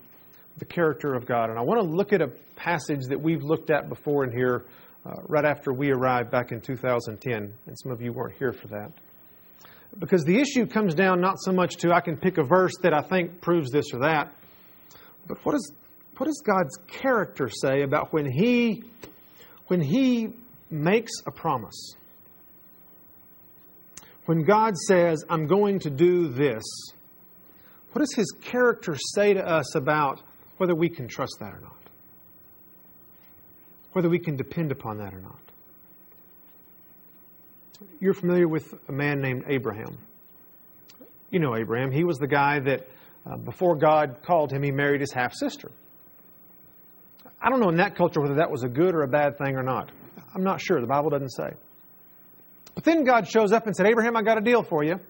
the 0.58 0.64
character 0.64 1.14
of 1.14 1.26
God. 1.26 1.50
And 1.50 1.58
I 1.58 1.62
want 1.62 1.80
to 1.80 1.86
look 1.86 2.12
at 2.12 2.22
a 2.22 2.28
passage 2.56 3.06
that 3.08 3.20
we've 3.20 3.42
looked 3.42 3.70
at 3.70 3.88
before 3.88 4.24
in 4.24 4.32
here 4.32 4.64
uh, 5.04 5.14
right 5.26 5.44
after 5.44 5.72
we 5.72 5.90
arrived 5.90 6.30
back 6.30 6.52
in 6.52 6.60
2010. 6.60 7.34
And 7.66 7.78
some 7.82 7.92
of 7.92 8.00
you 8.00 8.12
weren't 8.12 8.36
here 8.38 8.52
for 8.52 8.68
that. 8.68 8.92
Because 9.98 10.24
the 10.24 10.38
issue 10.38 10.66
comes 10.66 10.94
down 10.94 11.20
not 11.20 11.40
so 11.40 11.52
much 11.52 11.76
to 11.78 11.92
I 11.92 12.00
can 12.00 12.16
pick 12.16 12.38
a 12.38 12.44
verse 12.44 12.74
that 12.82 12.94
I 12.94 13.02
think 13.02 13.40
proves 13.40 13.70
this 13.70 13.92
or 13.92 14.00
that, 14.00 14.32
but 15.26 15.38
what, 15.44 15.54
is, 15.54 15.72
what 16.16 16.26
does 16.26 16.42
God's 16.44 16.76
character 16.86 17.48
say 17.48 17.82
about 17.82 18.12
when 18.12 18.30
He 18.30 18.84
when 19.66 19.80
He 19.80 20.30
makes 20.70 21.12
a 21.26 21.30
promise, 21.30 21.94
when 24.26 24.42
God 24.42 24.76
says, 24.76 25.24
I'm 25.28 25.46
going 25.46 25.78
to 25.80 25.90
do 25.90 26.28
this, 26.28 26.62
what 27.92 28.00
does 28.00 28.14
His 28.14 28.32
character 28.42 28.96
say 29.14 29.34
to 29.34 29.46
us 29.46 29.74
about 29.74 30.22
whether 30.58 30.74
we 30.74 30.88
can 30.88 31.08
trust 31.08 31.36
that 31.40 31.52
or 31.52 31.60
not? 31.60 31.76
Whether 33.92 34.08
we 34.08 34.18
can 34.18 34.36
depend 34.36 34.70
upon 34.70 34.98
that 34.98 35.12
or 35.14 35.20
not? 35.20 35.40
You're 37.98 38.14
familiar 38.14 38.46
with 38.46 38.72
a 38.88 38.92
man 38.92 39.20
named 39.20 39.44
Abraham. 39.48 39.98
You 41.30 41.40
know 41.40 41.56
Abraham. 41.56 41.90
He 41.90 42.04
was 42.04 42.18
the 42.18 42.26
guy 42.26 42.60
that, 42.60 42.88
uh, 43.26 43.36
before 43.36 43.76
God 43.76 44.18
called 44.22 44.52
him, 44.52 44.62
he 44.62 44.70
married 44.70 45.00
his 45.00 45.12
half 45.12 45.34
sister. 45.34 45.70
I 47.42 47.48
don't 47.48 47.60
know 47.60 47.70
in 47.70 47.76
that 47.76 47.96
culture 47.96 48.20
whether 48.20 48.36
that 48.36 48.50
was 48.50 48.64
a 48.64 48.68
good 48.68 48.94
or 48.94 49.02
a 49.02 49.08
bad 49.08 49.38
thing 49.38 49.56
or 49.56 49.62
not. 49.62 49.90
I'm 50.34 50.44
not 50.44 50.60
sure. 50.60 50.80
The 50.80 50.86
Bible 50.86 51.10
doesn't 51.10 51.30
say. 51.30 51.50
But 52.74 52.84
then 52.84 53.04
God 53.04 53.28
shows 53.28 53.52
up 53.52 53.66
and 53.66 53.74
said, 53.74 53.86
Abraham, 53.86 54.16
I 54.16 54.22
got 54.22 54.38
a 54.38 54.40
deal 54.40 54.62
for 54.62 54.84
you. 54.84 55.00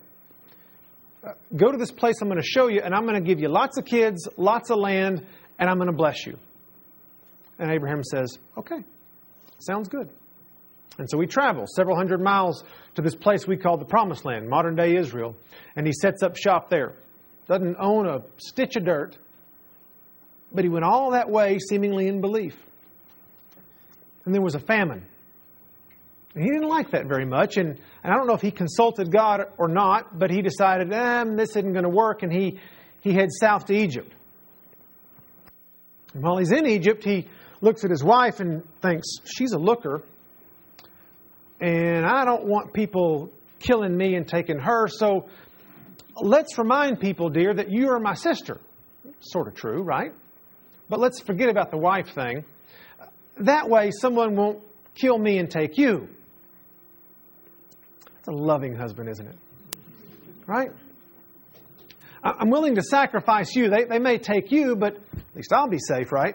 Go 1.55 1.71
to 1.71 1.77
this 1.77 1.91
place 1.91 2.17
I'm 2.23 2.29
going 2.29 2.41
to 2.41 2.47
show 2.47 2.69
you, 2.69 2.81
and 2.83 2.95
I'm 2.95 3.03
going 3.03 3.23
to 3.23 3.27
give 3.27 3.41
you 3.41 3.49
lots 3.49 3.77
of 3.77 3.85
kids, 3.85 4.27
lots 4.37 4.71
of 4.71 4.79
land, 4.79 5.25
and 5.59 5.69
I'm 5.69 5.77
going 5.77 5.91
to 5.91 5.97
bless 5.97 6.27
you. 6.27 6.39
And 7.59 7.71
Abraham 7.71 8.03
says, 8.03 8.39
Okay, 8.57 8.83
sounds 9.59 9.89
good. 9.89 10.09
And 10.99 11.09
so 11.09 11.21
he 11.21 11.27
travel 11.27 11.67
several 11.67 11.97
hundred 11.97 12.21
miles 12.21 12.65
to 12.95 13.03
this 13.03 13.15
place 13.15 13.47
we 13.47 13.57
call 13.57 13.77
the 13.77 13.85
Promised 13.85 14.25
Land, 14.25 14.49
modern 14.49 14.77
day 14.77 14.97
Israel, 14.97 15.37
and 15.77 15.87
he 15.87 15.93
sets 15.93 16.23
up 16.23 16.37
shop 16.37 16.71
there. 16.71 16.93
Doesn't 17.47 17.77
own 17.79 18.07
a 18.07 18.23
stitch 18.39 18.77
of 18.77 18.85
dirt, 18.85 19.17
but 20.53 20.65
he 20.65 20.71
went 20.71 20.85
all 20.85 21.13
that 21.13 21.29
way 21.29 21.59
seemingly 21.59 22.07
in 22.07 22.21
belief. 22.21 22.57
And 24.25 24.35
there 24.35 24.43
was 24.43 24.55
a 24.55 24.61
famine. 24.61 25.05
And 26.35 26.45
he 26.45 26.51
didn't 26.51 26.69
like 26.69 26.93
that 26.93 27.07
very 27.07 27.27
much. 27.27 27.57
And, 27.57 27.71
and 28.03 28.13
I 28.13 28.17
don't 28.17 28.27
know 28.27 28.35
if 28.35 28.43
he 28.43 28.51
consulted 28.51 29.11
God 29.11 29.41
or 29.59 29.69
not, 29.69 30.19
but 30.19 30.31
he 30.31 30.43
decided, 30.43 30.93
eh, 30.93 31.25
this 31.37 31.51
isn't 31.51 31.73
going 31.73 31.85
to 31.85 31.91
work. 31.91 32.23
And 32.23 32.33
he, 32.33 32.61
he 33.01 33.13
heads 33.13 33.39
south 33.41 33.67
to 33.67 33.75
Egypt. 33.75 34.13
And 36.15 36.23
while 36.23 36.39
he's 36.39 36.53
in 36.53 36.67
Egypt, 36.67 37.05
he 37.05 37.27
looks 37.61 37.85
at 37.85 37.91
his 37.91 38.03
wife 38.03 38.41
and 38.41 38.63
thinks, 38.81 39.07
she's 39.25 39.53
a 39.53 39.59
looker. 39.59 40.03
And 41.61 42.07
I 42.07 42.25
don't 42.25 42.47
want 42.47 42.73
people 42.73 43.31
killing 43.59 43.97
me 43.97 44.15
and 44.15 44.27
taking 44.27 44.59
her. 44.59 44.87
So 44.89 45.29
let's 46.17 46.59
remind 46.59 47.01
people, 47.01 47.29
dear, 47.29 47.53
that 47.55 47.71
you 47.71 47.91
are 47.91 48.01
my 48.01 48.15
sister. 48.15 48.61
Sort 49.21 49.49
of 49.49 49.55
true, 49.55 49.83
right? 49.83 50.13
But 50.89 51.01
let's 51.01 51.21
forget 51.21 51.49
about 51.49 51.71
the 51.71 51.77
wife 51.77 52.15
thing. 52.15 52.45
That 53.39 53.69
way, 53.69 53.91
someone 53.91 54.37
won't 54.37 54.61
kill 54.95 55.19
me 55.19 55.39
and 55.39 55.51
take 55.51 55.77
you. 55.77 56.09
It's 58.21 58.29
a 58.29 58.33
loving 58.33 58.77
husband, 58.77 59.09
isn't 59.09 59.27
it? 59.27 59.37
Right? 60.47 60.71
I'm 62.23 62.51
willing 62.51 62.75
to 62.75 62.83
sacrifice 62.83 63.57
you. 63.57 63.71
They, 63.71 63.85
they 63.85 63.99
may 63.99 64.19
take 64.19 64.53
you, 64.53 64.77
but 64.77 64.97
at 64.97 65.37
least 65.37 65.55
I'll 65.55 65.69
be 65.69 65.79
safe, 65.79 66.13
right? 66.13 66.35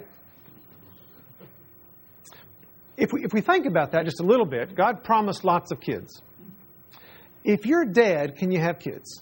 If 2.98 3.14
we, 3.14 3.24
if 3.24 3.34
we 3.34 3.42
think 3.42 3.68
about 3.68 3.92
that 3.92 4.06
just 4.06 4.20
a 4.20 4.24
little 4.24 4.48
bit, 4.48 4.76
God 4.76 5.04
promised 5.04 5.44
lots 5.44 5.72
of 5.72 5.80
kids. 5.80 6.24
If 7.44 7.68
you're 7.68 7.86
dead, 7.86 8.38
can 8.38 8.52
you 8.52 8.60
have 8.60 8.80
kids? 8.80 9.22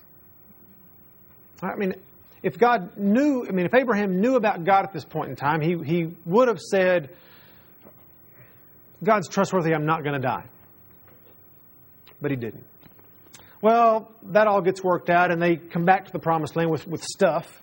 I 1.62 1.76
mean, 1.76 1.96
if 2.44 2.58
God 2.58 2.96
knew, 2.96 3.46
I 3.46 3.52
mean, 3.52 3.66
if 3.66 3.74
Abraham 3.74 4.22
knew 4.22 4.36
about 4.36 4.64
God 4.64 4.86
at 4.86 4.94
this 4.94 5.04
point 5.04 5.32
in 5.32 5.36
time, 5.36 5.60
he, 5.60 5.76
he 5.84 6.16
would 6.26 6.48
have 6.48 6.62
said, 6.62 7.10
God's 9.04 9.28
trustworthy, 9.28 9.74
I'm 9.74 9.86
not 9.86 10.04
going 10.04 10.14
to 10.14 10.26
die. 10.26 10.46
But 12.24 12.32
he 12.32 12.38
didn't. 12.38 12.64
Well, 13.62 14.10
that 14.32 14.48
all 14.48 14.62
gets 14.62 14.82
worked 14.82 15.10
out, 15.10 15.30
and 15.30 15.42
they 15.42 15.58
come 15.58 15.84
back 15.84 16.06
to 16.06 16.12
the 16.14 16.20
promised 16.20 16.56
land 16.56 16.72
with, 16.72 16.88
with 16.88 17.04
stuff. 17.04 17.62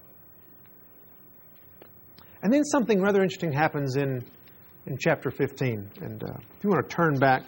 And 2.43 2.53
then 2.53 2.63
something 2.65 3.01
rather 3.01 3.23
interesting 3.23 3.53
happens 3.53 3.97
in, 3.97 4.23
in 4.85 4.99
chapter 4.99 5.31
15. 5.31 5.91
And 6.03 6.23
uh, 6.23 6.27
if 6.57 6.63
you 6.63 6.69
want 6.69 6.87
to 6.87 6.95
turn 6.95 7.19
back 7.19 7.45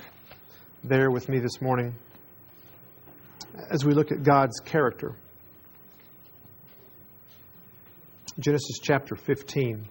there 0.83 1.11
with 1.11 1.29
me 1.29 1.39
this 1.39 1.61
morning 1.61 1.95
as 3.71 3.85
we 3.85 3.93
look 3.93 4.11
at 4.11 4.23
God's 4.23 4.59
character. 4.61 5.15
Genesis 8.39 8.79
chapter 8.83 9.17
15. 9.17 9.87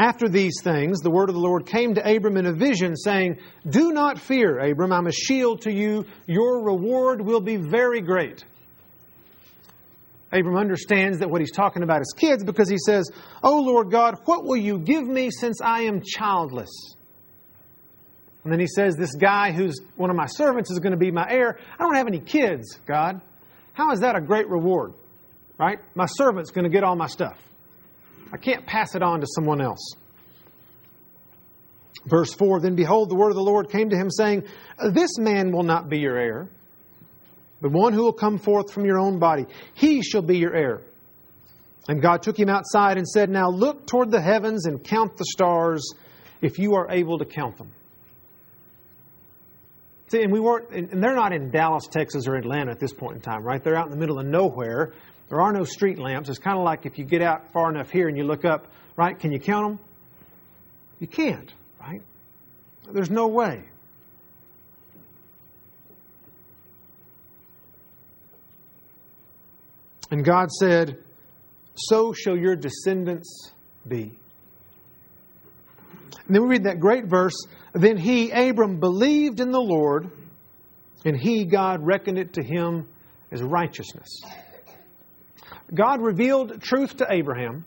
After 0.00 0.30
these 0.30 0.62
things, 0.62 1.00
the 1.00 1.10
word 1.10 1.28
of 1.28 1.34
the 1.34 1.42
Lord 1.42 1.66
came 1.66 1.94
to 1.94 2.16
Abram 2.16 2.38
in 2.38 2.46
a 2.46 2.54
vision, 2.54 2.96
saying, 2.96 3.38
Do 3.68 3.92
not 3.92 4.18
fear, 4.18 4.58
Abram, 4.58 4.92
I'm 4.92 5.06
a 5.06 5.12
shield 5.12 5.60
to 5.62 5.72
you. 5.72 6.06
Your 6.26 6.64
reward 6.64 7.20
will 7.20 7.42
be 7.42 7.56
very 7.56 8.00
great. 8.00 8.42
Abram 10.32 10.56
understands 10.56 11.18
that 11.18 11.28
what 11.28 11.42
he's 11.42 11.52
talking 11.52 11.82
about 11.82 12.00
is 12.00 12.14
kids 12.16 12.42
because 12.42 12.70
he 12.70 12.78
says, 12.78 13.10
O 13.42 13.60
Lord 13.60 13.90
God, 13.90 14.16
what 14.24 14.44
will 14.44 14.56
you 14.56 14.78
give 14.78 15.06
me 15.06 15.30
since 15.30 15.60
I 15.60 15.82
am 15.82 16.00
childless? 16.02 16.70
And 18.44 18.50
then 18.50 18.58
he 18.58 18.68
says, 18.68 18.96
This 18.96 19.14
guy 19.14 19.52
who's 19.52 19.82
one 19.96 20.08
of 20.08 20.16
my 20.16 20.28
servants 20.28 20.70
is 20.70 20.78
going 20.78 20.92
to 20.92 20.98
be 20.98 21.10
my 21.10 21.26
heir. 21.28 21.58
I 21.78 21.82
don't 21.82 21.96
have 21.96 22.06
any 22.06 22.20
kids, 22.20 22.78
God. 22.86 23.20
How 23.74 23.92
is 23.92 24.00
that 24.00 24.16
a 24.16 24.22
great 24.22 24.48
reward? 24.48 24.94
Right? 25.58 25.78
My 25.94 26.06
servant's 26.06 26.52
going 26.52 26.64
to 26.64 26.70
get 26.70 26.84
all 26.84 26.96
my 26.96 27.06
stuff. 27.06 27.36
I 28.32 28.36
can't 28.36 28.66
pass 28.66 28.94
it 28.94 29.02
on 29.02 29.20
to 29.20 29.26
someone 29.26 29.60
else. 29.60 29.94
Verse 32.06 32.32
4 32.32 32.60
Then 32.60 32.76
behold, 32.76 33.10
the 33.10 33.16
word 33.16 33.30
of 33.30 33.36
the 33.36 33.42
Lord 33.42 33.70
came 33.70 33.90
to 33.90 33.96
him, 33.96 34.10
saying, 34.10 34.44
This 34.92 35.18
man 35.18 35.52
will 35.52 35.62
not 35.62 35.88
be 35.88 35.98
your 35.98 36.16
heir, 36.16 36.48
but 37.60 37.72
one 37.72 37.92
who 37.92 38.04
will 38.04 38.12
come 38.12 38.38
forth 38.38 38.72
from 38.72 38.84
your 38.84 38.98
own 38.98 39.18
body. 39.18 39.46
He 39.74 40.02
shall 40.02 40.22
be 40.22 40.38
your 40.38 40.54
heir. 40.54 40.80
And 41.88 42.00
God 42.00 42.22
took 42.22 42.38
him 42.38 42.48
outside 42.48 42.98
and 42.98 43.08
said, 43.08 43.30
Now 43.30 43.50
look 43.50 43.86
toward 43.86 44.10
the 44.10 44.20
heavens 44.20 44.66
and 44.66 44.82
count 44.82 45.16
the 45.16 45.24
stars, 45.24 45.94
if 46.40 46.58
you 46.58 46.74
are 46.74 46.90
able 46.90 47.18
to 47.18 47.24
count 47.24 47.58
them. 47.58 47.72
See, 50.08 50.22
and 50.22 50.32
we 50.32 50.40
weren't, 50.40 50.70
and 50.70 51.02
they're 51.02 51.14
not 51.14 51.32
in 51.32 51.50
Dallas, 51.50 51.86
Texas, 51.86 52.26
or 52.26 52.34
Atlanta 52.34 52.72
at 52.72 52.80
this 52.80 52.92
point 52.92 53.16
in 53.16 53.22
time, 53.22 53.44
right? 53.44 53.62
They're 53.62 53.76
out 53.76 53.86
in 53.86 53.92
the 53.92 53.96
middle 53.96 54.18
of 54.18 54.26
nowhere. 54.26 54.92
There 55.30 55.40
are 55.40 55.52
no 55.52 55.64
street 55.64 55.98
lamps. 55.98 56.28
It's 56.28 56.40
kind 56.40 56.58
of 56.58 56.64
like 56.64 56.84
if 56.86 56.98
you 56.98 57.04
get 57.04 57.22
out 57.22 57.52
far 57.52 57.70
enough 57.70 57.90
here 57.90 58.08
and 58.08 58.18
you 58.18 58.24
look 58.24 58.44
up, 58.44 58.66
right? 58.96 59.18
Can 59.18 59.32
you 59.32 59.38
count 59.38 59.78
them? 59.78 59.86
You 60.98 61.06
can't, 61.06 61.52
right? 61.80 62.02
There's 62.92 63.10
no 63.10 63.28
way. 63.28 63.62
And 70.10 70.24
God 70.24 70.50
said, 70.50 70.98
So 71.76 72.12
shall 72.12 72.36
your 72.36 72.56
descendants 72.56 73.52
be. 73.86 74.12
And 76.26 76.34
then 76.34 76.42
we 76.42 76.48
read 76.48 76.64
that 76.64 76.80
great 76.80 77.06
verse 77.06 77.36
Then 77.72 77.96
he, 77.96 78.32
Abram, 78.32 78.80
believed 78.80 79.38
in 79.38 79.52
the 79.52 79.60
Lord, 79.60 80.10
and 81.04 81.16
he, 81.16 81.44
God, 81.44 81.86
reckoned 81.86 82.18
it 82.18 82.32
to 82.32 82.42
him 82.42 82.88
as 83.30 83.40
righteousness. 83.42 84.08
God 85.72 86.00
revealed 86.00 86.60
truth 86.60 86.96
to 86.98 87.06
Abraham. 87.08 87.64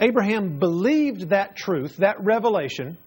Abraham 0.00 0.58
believed 0.58 1.30
that 1.30 1.56
truth, 1.56 1.98
that 1.98 2.16
revelation, 2.20 2.98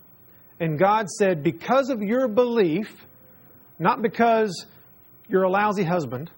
and 0.60 0.80
God 0.80 1.10
said, 1.10 1.44
Because 1.44 1.90
of 1.90 2.02
your 2.02 2.28
belief, 2.28 2.90
not 3.80 4.02
because 4.02 4.66
you're 5.28 5.44
a 5.44 5.50
lousy 5.50 5.84
husband, 5.84 6.32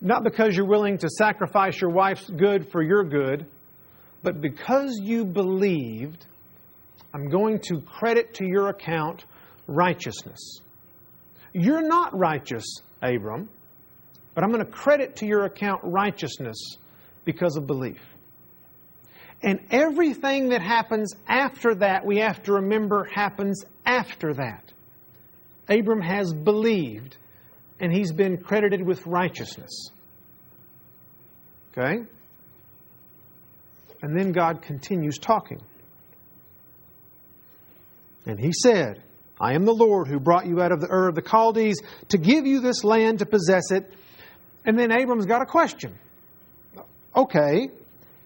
not 0.00 0.22
because 0.22 0.54
you're 0.54 0.66
willing 0.66 0.98
to 0.98 1.08
sacrifice 1.08 1.80
your 1.80 1.90
wife's 1.90 2.28
good 2.28 2.70
for 2.70 2.82
your 2.82 3.04
good, 3.04 3.46
but 4.22 4.40
because 4.40 4.98
you 5.02 5.24
believed, 5.24 6.26
I'm 7.12 7.28
going 7.28 7.60
to 7.68 7.80
credit 7.80 8.34
to 8.34 8.46
your 8.46 8.68
account 8.68 9.24
righteousness. 9.66 10.60
You're 11.52 11.86
not 11.86 12.16
righteous, 12.16 12.64
Abram. 13.02 13.48
But 14.34 14.44
I'm 14.44 14.50
going 14.50 14.64
to 14.64 14.70
credit 14.70 15.16
to 15.16 15.26
your 15.26 15.44
account 15.44 15.80
righteousness 15.84 16.76
because 17.24 17.56
of 17.56 17.66
belief. 17.66 18.00
And 19.42 19.60
everything 19.70 20.48
that 20.48 20.62
happens 20.62 21.14
after 21.28 21.74
that, 21.76 22.04
we 22.04 22.18
have 22.18 22.42
to 22.44 22.54
remember 22.54 23.04
happens 23.04 23.64
after 23.84 24.34
that. 24.34 24.72
Abram 25.68 26.00
has 26.00 26.32
believed, 26.32 27.16
and 27.78 27.92
he's 27.92 28.12
been 28.12 28.38
credited 28.38 28.84
with 28.84 29.06
righteousness. 29.06 29.90
Okay? 31.72 32.04
And 34.02 34.16
then 34.16 34.32
God 34.32 34.62
continues 34.62 35.18
talking. 35.18 35.60
And 38.26 38.38
he 38.38 38.52
said, 38.52 39.02
I 39.40 39.54
am 39.54 39.64
the 39.64 39.74
Lord 39.74 40.08
who 40.08 40.18
brought 40.18 40.46
you 40.46 40.60
out 40.60 40.72
of 40.72 40.80
the 40.80 40.88
Ur 40.90 41.08
of 41.08 41.14
the 41.14 41.22
Chaldees 41.22 41.82
to 42.10 42.18
give 42.18 42.46
you 42.46 42.60
this 42.60 42.84
land 42.84 43.18
to 43.18 43.26
possess 43.26 43.70
it 43.70 43.92
and 44.64 44.78
then 44.78 44.90
Abram's 44.92 45.26
got 45.26 45.42
a 45.42 45.46
question. 45.46 45.98
Okay, 47.16 47.68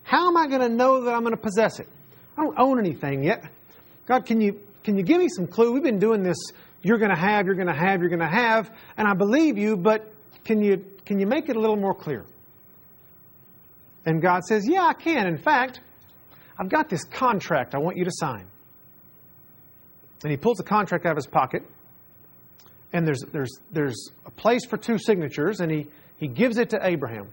how 0.03 0.29
am 0.29 0.37
I 0.37 0.47
going 0.47 0.63
to 0.63 0.69
know 0.69 1.05
that 1.05 1.15
I'm 1.15 1.21
going 1.21 1.35
to 1.35 1.41
possess 1.41 1.81
it? 1.81 1.89
I 2.37 2.43
don't 2.43 2.59
own 2.59 2.79
anything 2.79 3.23
yet. 3.25 3.45
God, 4.07 4.25
can 4.25 4.41
you, 4.41 4.59
can 4.85 4.97
you 4.97 5.03
give 5.03 5.19
me 5.19 5.29
some 5.29 5.47
clue? 5.47 5.73
We've 5.73 5.83
been 5.83 5.99
doing 5.99 6.23
this, 6.23 6.39
you're 6.83 6.99
going 6.99 7.11
to 7.11 7.21
have, 7.21 7.47
you're 7.47 7.57
going 7.57 7.69
to 7.69 7.75
have, 7.75 8.01
you're 8.01 8.09
going 8.09 8.21
to 8.21 8.27
have, 8.27 8.71
and 8.97 9.07
I 9.07 9.15
believe 9.15 9.59
you, 9.59 9.77
but 9.77 10.11
can 10.45 10.63
you, 10.63 10.85
can 11.05 11.19
you 11.19 11.27
make 11.27 11.49
it 11.49 11.57
a 11.57 11.61
little 11.61 11.77
more 11.77 11.95
clear? 11.95 12.25
And 14.07 14.23
God 14.23 14.45
says, 14.45 14.67
Yeah, 14.67 14.87
I 14.87 14.95
can. 14.95 15.27
In 15.27 15.37
fact, 15.37 15.81
I've 16.59 16.71
got 16.71 16.89
this 16.89 17.05
contract 17.05 17.75
I 17.75 17.79
want 17.79 17.99
you 17.99 18.05
to 18.05 18.13
sign. 18.13 18.47
And 20.23 20.31
he 20.31 20.37
pulls 20.37 20.59
a 20.61 20.65
contract 20.65 21.05
out 21.05 21.13
of 21.13 21.17
his 21.17 21.27
pocket, 21.27 21.63
and 22.93 23.07
there's, 23.07 23.23
there's, 23.33 23.61
there's 23.71 24.11
a 24.25 24.31
place 24.31 24.65
for 24.65 24.77
two 24.77 24.99
signatures, 24.99 25.61
and 25.61 25.71
he, 25.71 25.87
he 26.19 26.29
gives 26.29 26.59
it 26.59 26.71
to 26.71 26.79
Abraham. 26.83 27.29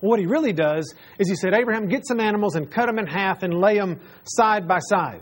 What 0.00 0.18
he 0.18 0.26
really 0.26 0.52
does 0.52 0.94
is 1.18 1.28
he 1.28 1.34
said, 1.34 1.54
Abraham, 1.54 1.88
get 1.88 2.06
some 2.06 2.20
animals 2.20 2.56
and 2.56 2.70
cut 2.70 2.86
them 2.86 2.98
in 2.98 3.06
half 3.06 3.42
and 3.42 3.54
lay 3.54 3.76
them 3.76 4.00
side 4.24 4.66
by 4.66 4.78
side. 4.78 5.20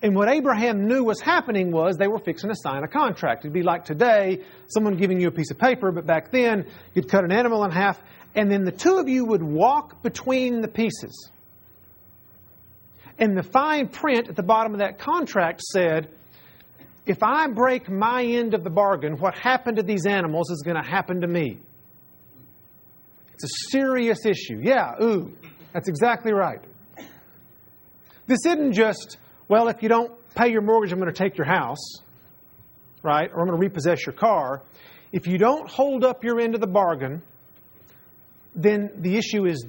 And 0.00 0.14
what 0.14 0.28
Abraham 0.28 0.86
knew 0.86 1.02
was 1.04 1.20
happening 1.20 1.72
was 1.72 1.96
they 1.96 2.06
were 2.06 2.20
fixing 2.20 2.50
to 2.50 2.56
sign 2.56 2.84
a 2.84 2.88
contract. 2.88 3.44
It'd 3.44 3.52
be 3.52 3.62
like 3.62 3.84
today, 3.84 4.44
someone 4.68 4.96
giving 4.96 5.20
you 5.20 5.28
a 5.28 5.32
piece 5.32 5.50
of 5.50 5.58
paper, 5.58 5.90
but 5.90 6.06
back 6.06 6.30
then, 6.30 6.66
you'd 6.94 7.08
cut 7.08 7.24
an 7.24 7.32
animal 7.32 7.64
in 7.64 7.72
half, 7.72 8.00
and 8.34 8.50
then 8.50 8.64
the 8.64 8.72
two 8.72 8.98
of 8.98 9.08
you 9.08 9.24
would 9.24 9.42
walk 9.42 10.02
between 10.02 10.60
the 10.60 10.68
pieces. 10.68 11.30
And 13.18 13.36
the 13.36 13.42
fine 13.42 13.88
print 13.88 14.28
at 14.28 14.36
the 14.36 14.44
bottom 14.44 14.72
of 14.72 14.78
that 14.78 15.00
contract 15.00 15.62
said, 15.62 16.08
if 17.08 17.22
I 17.22 17.48
break 17.48 17.88
my 17.90 18.22
end 18.22 18.54
of 18.54 18.64
the 18.64 18.70
bargain, 18.70 19.18
what 19.18 19.34
happened 19.34 19.78
to 19.78 19.82
these 19.82 20.06
animals 20.06 20.50
is 20.50 20.62
going 20.62 20.76
to 20.76 20.88
happen 20.88 21.22
to 21.22 21.26
me. 21.26 21.58
It's 23.34 23.44
a 23.44 23.70
serious 23.70 24.26
issue. 24.26 24.60
Yeah, 24.62 24.92
ooh, 25.02 25.32
that's 25.72 25.88
exactly 25.88 26.32
right. 26.32 26.60
This 28.26 28.40
isn't 28.44 28.72
just, 28.72 29.16
well, 29.48 29.68
if 29.68 29.82
you 29.82 29.88
don't 29.88 30.12
pay 30.34 30.50
your 30.50 30.60
mortgage, 30.60 30.92
I'm 30.92 30.98
going 30.98 31.12
to 31.12 31.18
take 31.18 31.38
your 31.38 31.46
house, 31.46 32.02
right? 33.02 33.30
Or 33.32 33.40
I'm 33.40 33.46
going 33.46 33.58
to 33.58 33.66
repossess 33.66 34.04
your 34.04 34.12
car. 34.14 34.62
If 35.12 35.26
you 35.26 35.38
don't 35.38 35.70
hold 35.70 36.04
up 36.04 36.24
your 36.24 36.40
end 36.40 36.54
of 36.54 36.60
the 36.60 36.66
bargain, 36.66 37.22
then 38.54 38.90
the 38.96 39.16
issue 39.16 39.46
is 39.46 39.66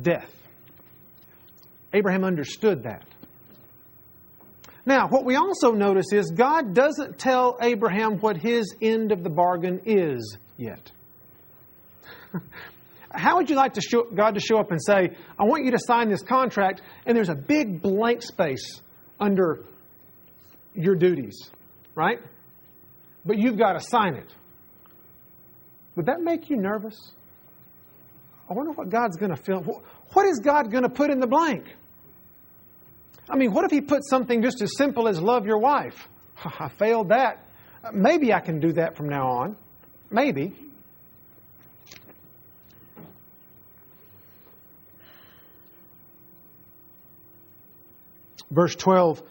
death. 0.00 0.32
Abraham 1.92 2.24
understood 2.24 2.82
that. 2.82 3.04
Now, 4.86 5.08
what 5.08 5.24
we 5.24 5.34
also 5.34 5.72
notice 5.72 6.12
is 6.12 6.30
God 6.30 6.72
doesn't 6.72 7.18
tell 7.18 7.58
Abraham 7.60 8.18
what 8.18 8.36
his 8.36 8.76
end 8.80 9.10
of 9.10 9.24
the 9.24 9.30
bargain 9.30 9.82
is 9.84 10.38
yet. 10.56 10.92
How 13.10 13.36
would 13.36 13.50
you 13.50 13.56
like 13.56 13.74
to 13.74 13.80
show, 13.80 14.04
God 14.04 14.34
to 14.34 14.40
show 14.40 14.58
up 14.58 14.70
and 14.70 14.80
say, 14.80 15.16
I 15.38 15.44
want 15.44 15.64
you 15.64 15.72
to 15.72 15.78
sign 15.78 16.08
this 16.08 16.22
contract, 16.22 16.82
and 17.04 17.16
there's 17.16 17.28
a 17.28 17.34
big 17.34 17.82
blank 17.82 18.22
space 18.22 18.80
under 19.18 19.64
your 20.74 20.94
duties, 20.94 21.50
right? 21.96 22.20
But 23.24 23.38
you've 23.38 23.58
got 23.58 23.72
to 23.72 23.80
sign 23.80 24.14
it. 24.14 24.32
Would 25.96 26.06
that 26.06 26.20
make 26.20 26.48
you 26.48 26.56
nervous? 26.56 27.12
I 28.48 28.52
wonder 28.52 28.70
what 28.70 28.88
God's 28.88 29.16
going 29.16 29.34
to 29.34 29.42
feel. 29.42 29.62
What 30.12 30.26
is 30.26 30.40
God 30.44 30.70
going 30.70 30.84
to 30.84 30.90
put 30.90 31.10
in 31.10 31.18
the 31.18 31.26
blank? 31.26 31.64
I 33.28 33.36
mean, 33.36 33.52
what 33.52 33.64
if 33.64 33.70
He 33.70 33.80
put 33.80 34.04
something 34.04 34.42
just 34.42 34.62
as 34.62 34.76
simple 34.76 35.08
as 35.08 35.20
love 35.20 35.46
your 35.46 35.58
wife? 35.58 36.08
I 36.44 36.68
failed 36.68 37.08
that. 37.08 37.44
Uh, 37.84 37.90
maybe 37.92 38.32
I 38.32 38.40
can 38.40 38.60
do 38.60 38.72
that 38.72 38.96
from 38.96 39.08
now 39.08 39.28
on. 39.28 39.56
Maybe. 40.10 40.54
Verse 48.50 48.76
12 48.76 49.22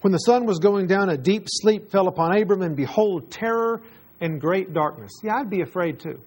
When 0.00 0.12
the 0.12 0.18
sun 0.18 0.46
was 0.46 0.58
going 0.58 0.86
down, 0.86 1.08
a 1.08 1.16
deep 1.16 1.46
sleep 1.48 1.90
fell 1.90 2.08
upon 2.08 2.36
Abram, 2.36 2.62
and 2.62 2.76
behold, 2.76 3.30
terror 3.30 3.80
and 4.20 4.40
great 4.40 4.72
darkness. 4.72 5.12
Yeah, 5.22 5.36
I'd 5.36 5.50
be 5.50 5.60
afraid 5.62 6.00
too. 6.00 6.20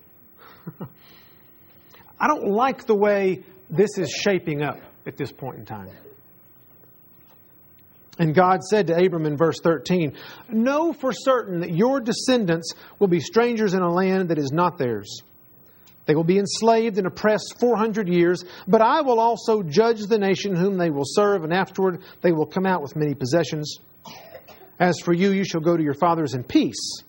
I 2.19 2.27
don't 2.27 2.49
like 2.49 2.86
the 2.86 2.95
way 2.95 3.43
this 3.69 3.97
is 3.97 4.10
shaping 4.10 4.62
up 4.62 4.79
at 5.05 5.17
this 5.17 5.32
point 5.32 5.58
in 5.58 5.65
time. 5.65 5.89
And 8.19 8.36
God 8.36 8.63
said 8.63 8.88
to 8.88 8.97
Abram 8.97 9.25
in 9.25 9.38
verse 9.38 9.60
13, 9.63 10.13
Know 10.49 10.91
for 10.91 11.13
certain 11.13 11.62
that 11.62 11.73
your 11.73 12.01
descendants 12.01 12.73
will 12.99 13.08
be 13.08 13.21
strangers 13.21 13.73
in 13.73 13.82
a 13.82 13.91
land 13.91 14.29
that 14.29 14.38
is 14.38 14.51
not 14.51 14.77
theirs. 14.77 15.23
They 16.05 16.15
will 16.15 16.25
be 16.25 16.38
enslaved 16.38 16.97
and 16.97 17.08
oppressed 17.08 17.60
400 17.60 18.10
years, 18.10 18.43
but 18.67 18.82
I 18.82 19.01
will 19.01 19.19
also 19.19 19.63
judge 19.63 20.01
the 20.01 20.17
nation 20.17 20.55
whom 20.55 20.77
they 20.77 20.89
will 20.89 21.05
serve, 21.05 21.43
and 21.43 21.53
afterward 21.53 22.01
they 22.21 22.32
will 22.32 22.45
come 22.45 22.65
out 22.65 22.82
with 22.82 22.95
many 22.95 23.13
possessions. 23.13 23.77
As 24.79 24.99
for 24.99 25.13
you, 25.13 25.32
you 25.32 25.45
shall 25.45 25.62
go 25.62 25.77
to 25.77 25.84
your 25.84 25.93
fathers 25.93 26.34
in 26.34 26.43
peace. 26.43 27.03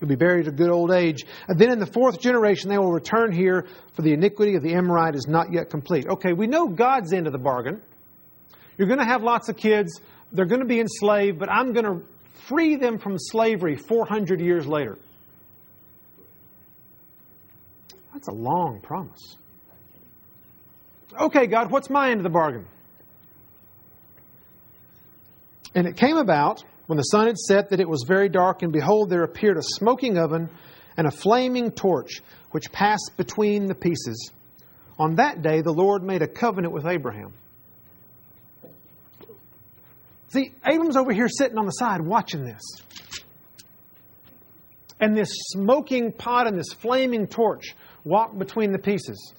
You'll 0.00 0.08
be 0.08 0.14
buried 0.14 0.46
at 0.46 0.52
a 0.52 0.56
good 0.56 0.70
old 0.70 0.92
age. 0.92 1.24
And 1.48 1.58
then 1.58 1.72
in 1.72 1.80
the 1.80 1.86
fourth 1.86 2.20
generation, 2.20 2.70
they 2.70 2.78
will 2.78 2.92
return 2.92 3.32
here, 3.32 3.66
for 3.94 4.02
the 4.02 4.12
iniquity 4.12 4.54
of 4.54 4.62
the 4.62 4.74
Amorite 4.74 5.16
is 5.16 5.26
not 5.26 5.52
yet 5.52 5.70
complete. 5.70 6.06
Okay, 6.06 6.32
we 6.32 6.46
know 6.46 6.68
God's 6.68 7.12
end 7.12 7.26
of 7.26 7.32
the 7.32 7.38
bargain. 7.38 7.80
You're 8.76 8.86
going 8.86 9.00
to 9.00 9.04
have 9.04 9.24
lots 9.24 9.48
of 9.48 9.56
kids. 9.56 10.00
They're 10.32 10.46
going 10.46 10.60
to 10.60 10.66
be 10.66 10.80
enslaved, 10.80 11.38
but 11.38 11.50
I'm 11.50 11.72
going 11.72 11.84
to 11.84 12.04
free 12.46 12.76
them 12.76 12.98
from 12.98 13.18
slavery 13.18 13.76
400 13.76 14.40
years 14.40 14.66
later. 14.66 14.98
That's 18.12 18.28
a 18.28 18.32
long 18.32 18.80
promise. 18.80 19.36
Okay, 21.18 21.46
God, 21.46 21.70
what's 21.70 21.88
my 21.88 22.10
end 22.10 22.20
of 22.20 22.24
the 22.24 22.30
bargain? 22.30 22.66
And 25.74 25.86
it 25.86 25.96
came 25.96 26.16
about 26.16 26.64
when 26.86 26.96
the 26.96 27.02
sun 27.02 27.26
had 27.26 27.38
set 27.38 27.70
that 27.70 27.80
it 27.80 27.88
was 27.88 28.04
very 28.06 28.28
dark, 28.28 28.62
and 28.62 28.72
behold, 28.72 29.10
there 29.10 29.22
appeared 29.22 29.56
a 29.56 29.62
smoking 29.62 30.18
oven 30.18 30.48
and 30.96 31.06
a 31.06 31.10
flaming 31.10 31.70
torch 31.70 32.22
which 32.50 32.72
passed 32.72 33.12
between 33.16 33.66
the 33.66 33.74
pieces. 33.74 34.32
On 34.98 35.16
that 35.16 35.42
day, 35.42 35.60
the 35.60 35.72
Lord 35.72 36.02
made 36.02 36.22
a 36.22 36.26
covenant 36.26 36.72
with 36.72 36.86
Abraham. 36.86 37.32
See, 40.28 40.52
Abram's 40.66 40.96
over 40.96 41.12
here 41.12 41.28
sitting 41.28 41.56
on 41.56 41.64
the 41.64 41.72
side 41.72 42.00
watching 42.00 42.44
this. 42.44 42.60
And 45.00 45.16
this 45.16 45.30
smoking 45.32 46.12
pot 46.12 46.46
and 46.46 46.58
this 46.58 46.72
flaming 46.72 47.26
torch 47.26 47.74
walk 48.04 48.36
between 48.36 48.72
the 48.72 48.78
pieces. 48.78 49.32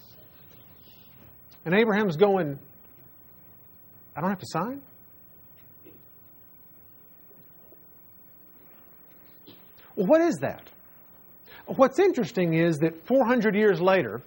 And 1.64 1.74
Abraham's 1.74 2.16
going, 2.16 2.58
I 4.16 4.20
don't 4.20 4.30
have 4.30 4.38
to 4.40 4.46
sign? 4.46 4.82
Well, 9.94 10.06
what 10.06 10.22
is 10.22 10.36
that? 10.40 10.62
What's 11.66 11.98
interesting 11.98 12.54
is 12.54 12.78
that 12.78 13.06
400 13.06 13.54
years 13.54 13.80
later, 13.80 14.22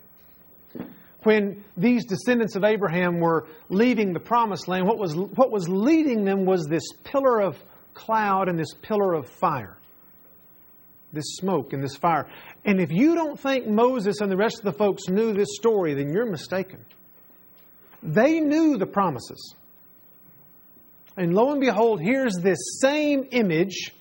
when 1.26 1.64
these 1.78 2.06
descendants 2.06 2.56
of 2.56 2.64
Abraham 2.64 3.20
were 3.20 3.48
leaving 3.70 4.14
the 4.14 4.20
promised 4.20 4.68
land, 4.68 4.86
what 4.86 4.98
was, 4.98 5.16
what 5.16 5.52
was 5.52 5.68
leading 5.68 6.26
them 6.26 6.46
was 6.46 6.66
this 6.66 6.84
pillar 7.04 7.42
of 7.42 7.58
cloud 7.94 8.50
and 8.50 8.58
this 8.58 8.74
pillar 8.82 9.14
of 9.14 9.28
fire. 9.28 9.78
This 11.12 11.36
smoke 11.36 11.74
and 11.74 11.84
this 11.84 11.96
fire. 11.96 12.28
And 12.66 12.80
if 12.82 12.92
you 12.92 13.16
don't 13.16 13.40
think 13.40 13.68
Moses 13.68 14.22
and 14.22 14.32
the 14.32 14.38
rest 14.38 14.60
of 14.60 14.66
the 14.66 14.74
folks 14.74 15.08
knew 15.08 15.34
this 15.34 15.50
story, 15.56 15.94
then 15.94 16.12
you're 16.12 16.30
mistaken. 16.30 16.84
They 18.02 18.40
knew 18.40 18.78
the 18.78 18.86
promises. 18.86 19.56
And 21.16 21.34
lo 21.34 21.52
and 21.52 21.62
behold, 21.62 22.02
here's 22.02 22.36
this 22.38 22.58
same 22.82 23.28
image, 23.32 23.94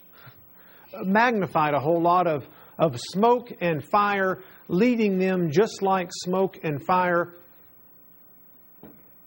magnified 1.02 1.74
a 1.74 1.80
whole 1.80 2.00
lot 2.00 2.26
of, 2.26 2.46
of 2.78 2.98
smoke 2.98 3.52
and 3.60 3.84
fire 3.84 4.42
leading 4.68 5.18
them 5.18 5.50
just 5.50 5.82
like 5.82 6.10
smoke 6.12 6.58
and 6.62 6.82
fire 6.84 7.34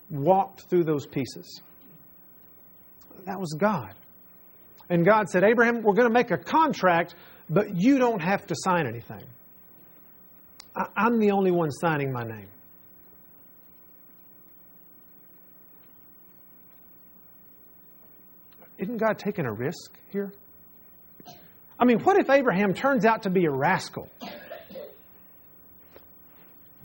walked 0.10 0.70
through 0.70 0.84
those 0.84 1.06
pieces. 1.06 1.62
That 3.26 3.40
was 3.40 3.56
God. 3.60 3.94
And 4.90 5.06
God 5.06 5.30
said, 5.30 5.44
Abraham, 5.44 5.82
we're 5.82 5.96
going 5.96 6.08
to 6.08 6.14
make 6.14 6.32
a 6.32 6.38
contract, 6.38 7.16
but 7.50 7.76
you 7.76 7.98
don't 7.98 8.22
have 8.22 8.46
to 8.48 8.56
sign 8.56 8.88
anything. 8.88 9.24
I'm 10.96 11.20
the 11.20 11.32
only 11.32 11.52
one 11.52 11.72
signing 11.72 12.12
my 12.12 12.24
name. 12.24 12.48
Isn't 18.78 18.98
God 18.98 19.18
taking 19.18 19.46
a 19.46 19.54
risk 19.54 19.98
here? 20.12 20.34
I 21.80 21.86
mean, 21.86 22.00
what 22.00 22.18
if 22.18 22.30
Abraham 22.30 22.74
turns 22.74 23.06
out 23.06 23.24
to 23.24 23.30
be 23.30 23.46
a 23.46 23.52
rascal? 23.52 24.10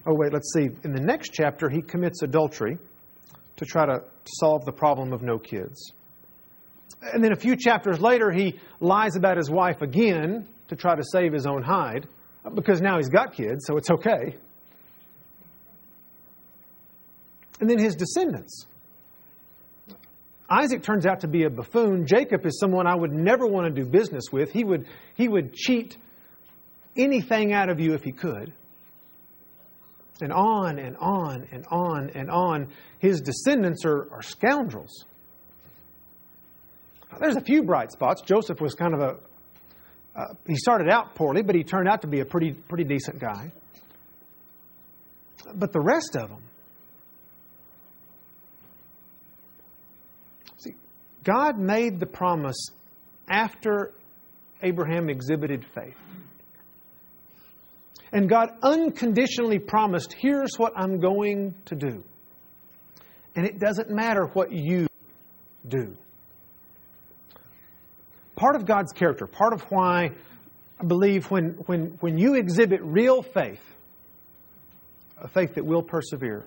Oh, 0.06 0.14
wait, 0.14 0.32
let's 0.32 0.52
see. 0.54 0.68
In 0.84 0.92
the 0.92 1.00
next 1.00 1.32
chapter, 1.32 1.68
he 1.68 1.82
commits 1.82 2.22
adultery 2.22 2.78
to 3.56 3.64
try 3.64 3.86
to 3.86 4.02
solve 4.24 4.64
the 4.64 4.72
problem 4.72 5.12
of 5.12 5.22
no 5.22 5.38
kids. 5.38 5.92
And 7.12 7.22
then 7.22 7.32
a 7.32 7.36
few 7.36 7.56
chapters 7.56 8.00
later, 8.00 8.30
he 8.30 8.58
lies 8.80 9.16
about 9.16 9.36
his 9.36 9.50
wife 9.50 9.82
again 9.82 10.46
to 10.68 10.76
try 10.76 10.94
to 10.94 11.02
save 11.12 11.32
his 11.32 11.46
own 11.46 11.62
hide 11.62 12.06
because 12.54 12.80
now 12.80 12.96
he's 12.96 13.08
got 13.08 13.34
kids, 13.34 13.66
so 13.66 13.76
it's 13.76 13.90
okay. 13.90 14.36
And 17.60 17.68
then 17.68 17.78
his 17.78 17.94
descendants. 17.94 18.66
Isaac 20.48 20.82
turns 20.82 21.06
out 21.06 21.20
to 21.20 21.28
be 21.28 21.44
a 21.44 21.50
buffoon. 21.50 22.06
Jacob 22.06 22.44
is 22.44 22.58
someone 22.58 22.86
I 22.86 22.94
would 22.94 23.12
never 23.12 23.46
want 23.46 23.72
to 23.72 23.82
do 23.82 23.86
business 23.86 24.24
with. 24.32 24.50
He 24.50 24.64
would, 24.64 24.86
he 25.14 25.28
would 25.28 25.52
cheat 25.54 25.96
anything 26.96 27.52
out 27.52 27.68
of 27.68 27.78
you 27.78 27.94
if 27.94 28.02
he 28.02 28.12
could. 28.12 28.52
And 30.22 30.32
on 30.32 30.78
and 30.78 30.96
on 30.98 31.48
and 31.50 31.64
on 31.70 32.10
and 32.14 32.30
on. 32.30 32.68
His 32.98 33.20
descendants 33.20 33.84
are, 33.84 34.12
are 34.12 34.22
scoundrels. 34.22 35.04
There's 37.18 37.36
a 37.36 37.40
few 37.40 37.62
bright 37.62 37.90
spots. 37.90 38.22
Joseph 38.22 38.60
was 38.60 38.74
kind 38.74 38.94
of 38.94 39.00
a, 39.00 39.16
uh, 40.16 40.34
he 40.46 40.56
started 40.56 40.88
out 40.90 41.14
poorly, 41.14 41.42
but 41.42 41.54
he 41.54 41.64
turned 41.64 41.88
out 41.88 42.02
to 42.02 42.08
be 42.08 42.20
a 42.20 42.24
pretty, 42.24 42.52
pretty 42.52 42.84
decent 42.84 43.18
guy. 43.18 43.50
But 45.54 45.72
the 45.72 45.80
rest 45.80 46.16
of 46.16 46.28
them, 46.28 46.42
see, 50.58 50.74
God 51.24 51.58
made 51.58 51.98
the 51.98 52.06
promise 52.06 52.68
after 53.28 53.92
Abraham 54.62 55.08
exhibited 55.08 55.64
faith. 55.74 55.96
And 58.12 58.28
God 58.28 58.50
unconditionally 58.62 59.58
promised, 59.58 60.12
here's 60.12 60.58
what 60.58 60.72
I'm 60.76 60.98
going 60.98 61.54
to 61.66 61.76
do. 61.76 62.02
And 63.36 63.46
it 63.46 63.58
doesn't 63.58 63.90
matter 63.90 64.26
what 64.26 64.52
you 64.52 64.88
do. 65.66 65.96
Part 68.34 68.56
of 68.56 68.66
God's 68.66 68.92
character, 68.92 69.26
part 69.26 69.52
of 69.52 69.62
why 69.70 70.12
I 70.80 70.84
believe 70.84 71.30
when, 71.30 71.50
when, 71.66 71.98
when 72.00 72.18
you 72.18 72.34
exhibit 72.34 72.80
real 72.82 73.22
faith, 73.22 73.60
a 75.20 75.28
faith 75.28 75.54
that 75.54 75.64
will 75.64 75.82
persevere, 75.82 76.46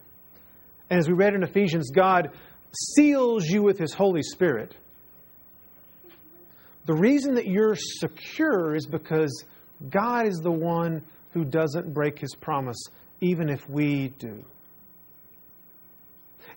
and 0.90 1.00
as 1.00 1.08
we 1.08 1.14
read 1.14 1.34
in 1.34 1.44
Ephesians, 1.44 1.90
God 1.92 2.32
seals 2.96 3.48
you 3.48 3.64
with 3.64 3.80
His 3.80 3.94
Holy 3.94 4.24
Spirit. 4.24 4.76
The 6.86 6.94
reason 6.94 7.36
that 7.36 7.48
you're 7.48 7.76
secure 7.76 8.76
is 8.76 8.86
because 8.86 9.46
God 9.90 10.28
is 10.28 10.38
the 10.38 10.52
one 10.52 11.04
who 11.34 11.44
doesn't 11.44 11.94
break 11.94 12.20
his 12.20 12.36
promise, 12.36 12.78
even 13.22 13.50
if 13.50 13.68
we 13.70 14.10
do. 14.20 14.44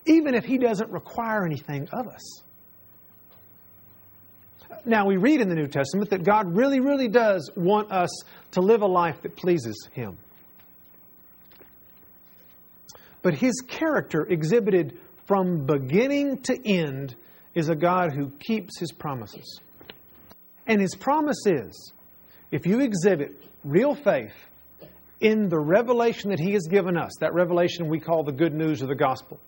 Even 0.05 0.35
if 0.35 0.45
he 0.45 0.57
doesn't 0.57 0.91
require 0.91 1.45
anything 1.45 1.87
of 1.91 2.07
us. 2.07 2.43
Now, 4.85 5.05
we 5.05 5.17
read 5.17 5.41
in 5.41 5.49
the 5.49 5.55
New 5.55 5.67
Testament 5.67 6.11
that 6.11 6.23
God 6.23 6.55
really, 6.55 6.79
really 6.79 7.07
does 7.07 7.49
want 7.55 7.91
us 7.91 8.09
to 8.51 8.61
live 8.61 8.81
a 8.81 8.87
life 8.87 9.21
that 9.23 9.35
pleases 9.35 9.89
him. 9.91 10.17
But 13.21 13.33
his 13.33 13.61
character, 13.67 14.25
exhibited 14.29 14.97
from 15.25 15.65
beginning 15.65 16.41
to 16.43 16.57
end, 16.65 17.15
is 17.53 17.67
a 17.69 17.75
God 17.75 18.13
who 18.13 18.29
keeps 18.39 18.79
his 18.79 18.91
promises. 18.91 19.59
And 20.67 20.79
his 20.79 20.95
promise 20.95 21.45
is 21.45 21.91
if 22.51 22.65
you 22.65 22.79
exhibit 22.79 23.43
real 23.63 23.95
faith 23.95 24.33
in 25.19 25.49
the 25.49 25.59
revelation 25.59 26.29
that 26.29 26.39
he 26.39 26.53
has 26.53 26.67
given 26.69 26.97
us, 26.97 27.11
that 27.19 27.33
revelation 27.33 27.87
we 27.87 27.99
call 27.99 28.23
the 28.23 28.31
good 28.31 28.53
news 28.53 28.81
of 28.81 28.87
the 28.87 28.95
gospel, 28.95 29.39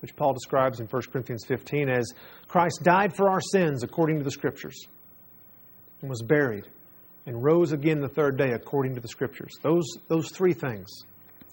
which 0.00 0.14
Paul 0.14 0.32
describes 0.34 0.80
in 0.80 0.86
1 0.86 1.02
Corinthians 1.12 1.44
15 1.46 1.88
as 1.88 2.12
Christ 2.48 2.80
died 2.82 3.14
for 3.14 3.30
our 3.30 3.40
sins 3.40 3.82
according 3.82 4.18
to 4.18 4.24
the 4.24 4.30
Scriptures 4.30 4.86
and 6.00 6.10
was 6.10 6.22
buried 6.22 6.66
and 7.26 7.42
rose 7.42 7.72
again 7.72 8.00
the 8.00 8.08
third 8.08 8.36
day 8.36 8.52
according 8.52 8.94
to 8.94 9.00
the 9.00 9.08
Scriptures. 9.08 9.52
Those, 9.62 9.86
those 10.08 10.30
three 10.30 10.54
things. 10.54 10.88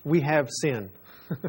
We 0.03 0.21
have 0.21 0.49
sin. 0.49 0.89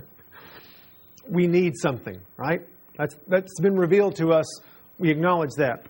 we 1.29 1.47
need 1.47 1.75
something, 1.77 2.21
right? 2.37 2.61
That's, 2.97 3.17
that's 3.27 3.61
been 3.61 3.77
revealed 3.77 4.17
to 4.17 4.33
us. 4.33 4.61
We 4.99 5.11
acknowledge 5.11 5.53
that. 5.59 5.87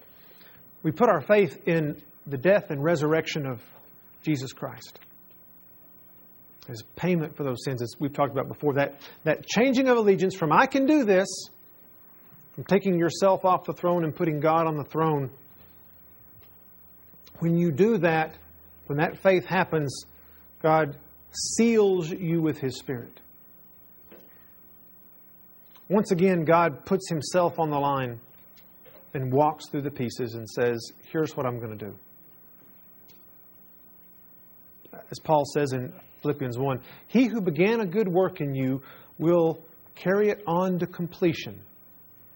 We 0.83 0.91
put 0.91 1.09
our 1.09 1.21
faith 1.21 1.67
in 1.67 2.01
the 2.27 2.37
death 2.37 2.71
and 2.71 2.83
resurrection 2.83 3.47
of 3.47 3.63
Jesus 4.23 4.53
Christ 4.53 5.01
as 6.69 6.83
payment 6.97 7.37
for 7.37 7.45
those 7.45 7.65
sins, 7.65 7.83
as 7.83 7.95
we've 7.99 8.13
talked 8.13 8.33
about 8.33 8.49
before. 8.49 8.75
That, 8.75 9.01
that 9.25 9.47
changing 9.47 9.89
of 9.89 9.97
allegiance 9.97 10.35
from 10.37 10.53
I 10.53 10.67
can 10.67 10.87
do 10.87 11.05
this, 11.05 11.27
from 12.55 12.65
taking 12.65 12.99
yourself 12.99 13.45
off 13.45 13.65
the 13.65 13.73
throne 13.73 14.05
and 14.05 14.15
putting 14.15 14.39
God 14.39 14.67
on 14.67 14.77
the 14.77 14.85
throne. 14.85 15.31
When 17.39 17.57
you 17.57 17.71
do 17.71 17.99
that, 17.99 18.37
when 18.87 18.99
that 18.99 19.19
faith 19.19 19.47
happens, 19.47 20.05
God 20.63 20.97
seals 21.33 22.11
you 22.11 22.43
with 22.43 22.59
His 22.59 22.77
Spirit. 22.79 23.21
Once 25.89 26.11
again, 26.11 26.45
God 26.45 26.85
puts 26.85 27.09
Himself 27.09 27.59
on 27.59 27.71
the 27.71 27.79
line 27.79 28.21
and 29.15 29.33
walks 29.33 29.69
through 29.71 29.83
the 29.83 29.91
pieces 29.91 30.35
and 30.35 30.49
says, 30.49 30.93
Here's 31.11 31.35
what 31.37 31.47
I'm 31.47 31.59
going 31.59 31.79
to 31.79 31.85
do. 31.87 31.95
As 35.11 35.19
Paul 35.21 35.45
says 35.55 35.73
in 35.73 35.93
Philippians 36.23 36.59
1 36.59 36.81
He 37.07 37.27
who 37.27 37.41
began 37.41 37.81
a 37.81 37.87
good 37.87 38.09
work 38.09 38.41
in 38.41 38.55
you 38.55 38.83
will 39.19 39.59
carry 39.95 40.29
it 40.29 40.43
on 40.47 40.79
to 40.79 40.87
completion 40.87 41.61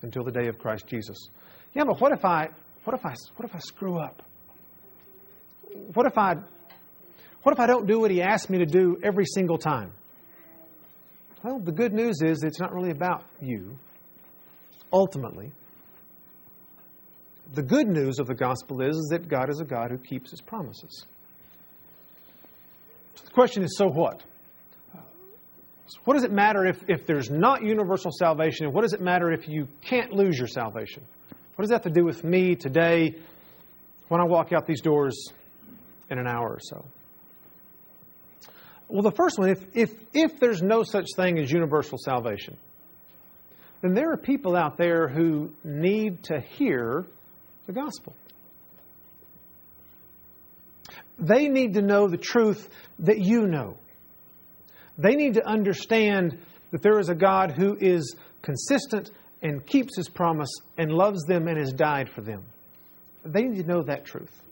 until 0.02 0.24
the 0.24 0.32
day 0.32 0.48
of 0.48 0.58
Christ 0.58 0.86
Jesus. 0.86 1.28
Yeah, 1.74 1.84
but 1.84 2.00
what 2.00 2.12
if 2.12 2.24
I 2.24 2.48
what 2.84 2.98
if 2.98 3.06
I 3.06 3.14
what 3.36 3.48
if 3.48 3.54
I 3.54 3.58
screw 3.58 3.98
up? 3.98 4.22
What 5.94 6.06
if 6.06 6.18
I 6.18 6.34
what 7.42 7.52
if 7.52 7.60
I 7.60 7.66
don't 7.66 7.86
do 7.86 8.00
what 8.00 8.10
he 8.10 8.22
asked 8.22 8.50
me 8.50 8.58
to 8.58 8.66
do 8.66 8.98
every 9.02 9.24
single 9.26 9.58
time? 9.58 9.92
Well, 11.42 11.58
the 11.58 11.72
good 11.72 11.92
news 11.92 12.20
is 12.22 12.44
it's 12.44 12.60
not 12.60 12.72
really 12.72 12.90
about 12.90 13.24
you. 13.40 13.76
Ultimately, 14.92 15.50
the 17.54 17.62
good 17.62 17.88
news 17.88 18.18
of 18.18 18.26
the 18.26 18.34
gospel 18.34 18.80
is, 18.80 18.96
is 18.96 19.08
that 19.10 19.28
God 19.28 19.50
is 19.50 19.60
a 19.60 19.64
God 19.64 19.90
who 19.90 19.98
keeps 19.98 20.30
his 20.30 20.40
promises. 20.40 21.06
So 23.14 23.24
the 23.24 23.30
question 23.30 23.62
is 23.62 23.76
so 23.76 23.86
what? 23.88 24.22
What 26.04 26.14
does 26.14 26.24
it 26.24 26.32
matter 26.32 26.66
if, 26.66 26.82
if 26.88 27.06
there's 27.06 27.30
not 27.30 27.62
universal 27.62 28.10
salvation? 28.10 28.66
And 28.66 28.74
what 28.74 28.82
does 28.82 28.92
it 28.92 29.00
matter 29.00 29.30
if 29.30 29.48
you 29.48 29.68
can't 29.82 30.12
lose 30.12 30.38
your 30.38 30.48
salvation? 30.48 31.04
What 31.54 31.62
does 31.62 31.68
that 31.68 31.84
have 31.84 31.92
to 31.92 32.00
do 32.00 32.04
with 32.04 32.24
me 32.24 32.56
today 32.56 33.14
when 34.08 34.20
I 34.20 34.24
walk 34.24 34.52
out 34.52 34.66
these 34.66 34.80
doors 34.80 35.28
in 36.10 36.18
an 36.18 36.26
hour 36.26 36.48
or 36.48 36.60
so? 36.60 36.84
Well, 38.88 39.02
the 39.02 39.12
first 39.12 39.38
one, 39.38 39.50
if, 39.50 39.64
if, 39.74 39.90
if 40.12 40.40
there's 40.40 40.60
no 40.60 40.82
such 40.82 41.06
thing 41.16 41.38
as 41.38 41.50
universal 41.50 41.98
salvation, 41.98 42.56
then 43.80 43.94
there 43.94 44.12
are 44.12 44.16
people 44.16 44.56
out 44.56 44.76
there 44.76 45.08
who 45.08 45.50
need 45.64 46.24
to 46.24 46.40
hear 46.40 47.06
the 47.66 47.72
gospel. 47.72 48.14
They 51.22 51.46
need 51.46 51.74
to 51.74 51.82
know 51.82 52.08
the 52.08 52.16
truth 52.16 52.68
that 52.98 53.20
you 53.20 53.46
know. 53.46 53.76
They 54.98 55.14
need 55.14 55.34
to 55.34 55.46
understand 55.46 56.36
that 56.72 56.82
there 56.82 56.98
is 56.98 57.08
a 57.08 57.14
God 57.14 57.52
who 57.52 57.76
is 57.80 58.16
consistent 58.42 59.12
and 59.40 59.64
keeps 59.64 59.96
his 59.96 60.08
promise 60.08 60.50
and 60.76 60.90
loves 60.90 61.22
them 61.22 61.46
and 61.46 61.58
has 61.58 61.72
died 61.72 62.10
for 62.10 62.22
them. 62.22 62.42
They 63.24 63.42
need 63.42 63.62
to 63.62 63.68
know 63.68 63.82
that 63.84 64.04
truth. 64.04 64.42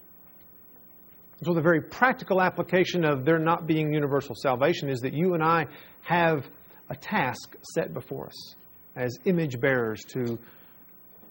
So, 1.42 1.54
the 1.54 1.62
very 1.62 1.80
practical 1.80 2.40
application 2.40 3.04
of 3.04 3.24
there 3.24 3.38
not 3.38 3.66
being 3.66 3.92
universal 3.92 4.34
salvation 4.40 4.90
is 4.90 5.00
that 5.00 5.14
you 5.14 5.34
and 5.34 5.42
I 5.42 5.66
have 6.02 6.46
a 6.88 6.94
task 6.94 7.56
set 7.74 7.92
before 7.94 8.26
us 8.26 8.54
as 8.94 9.18
image 9.24 9.58
bearers 9.58 10.02
to, 10.12 10.38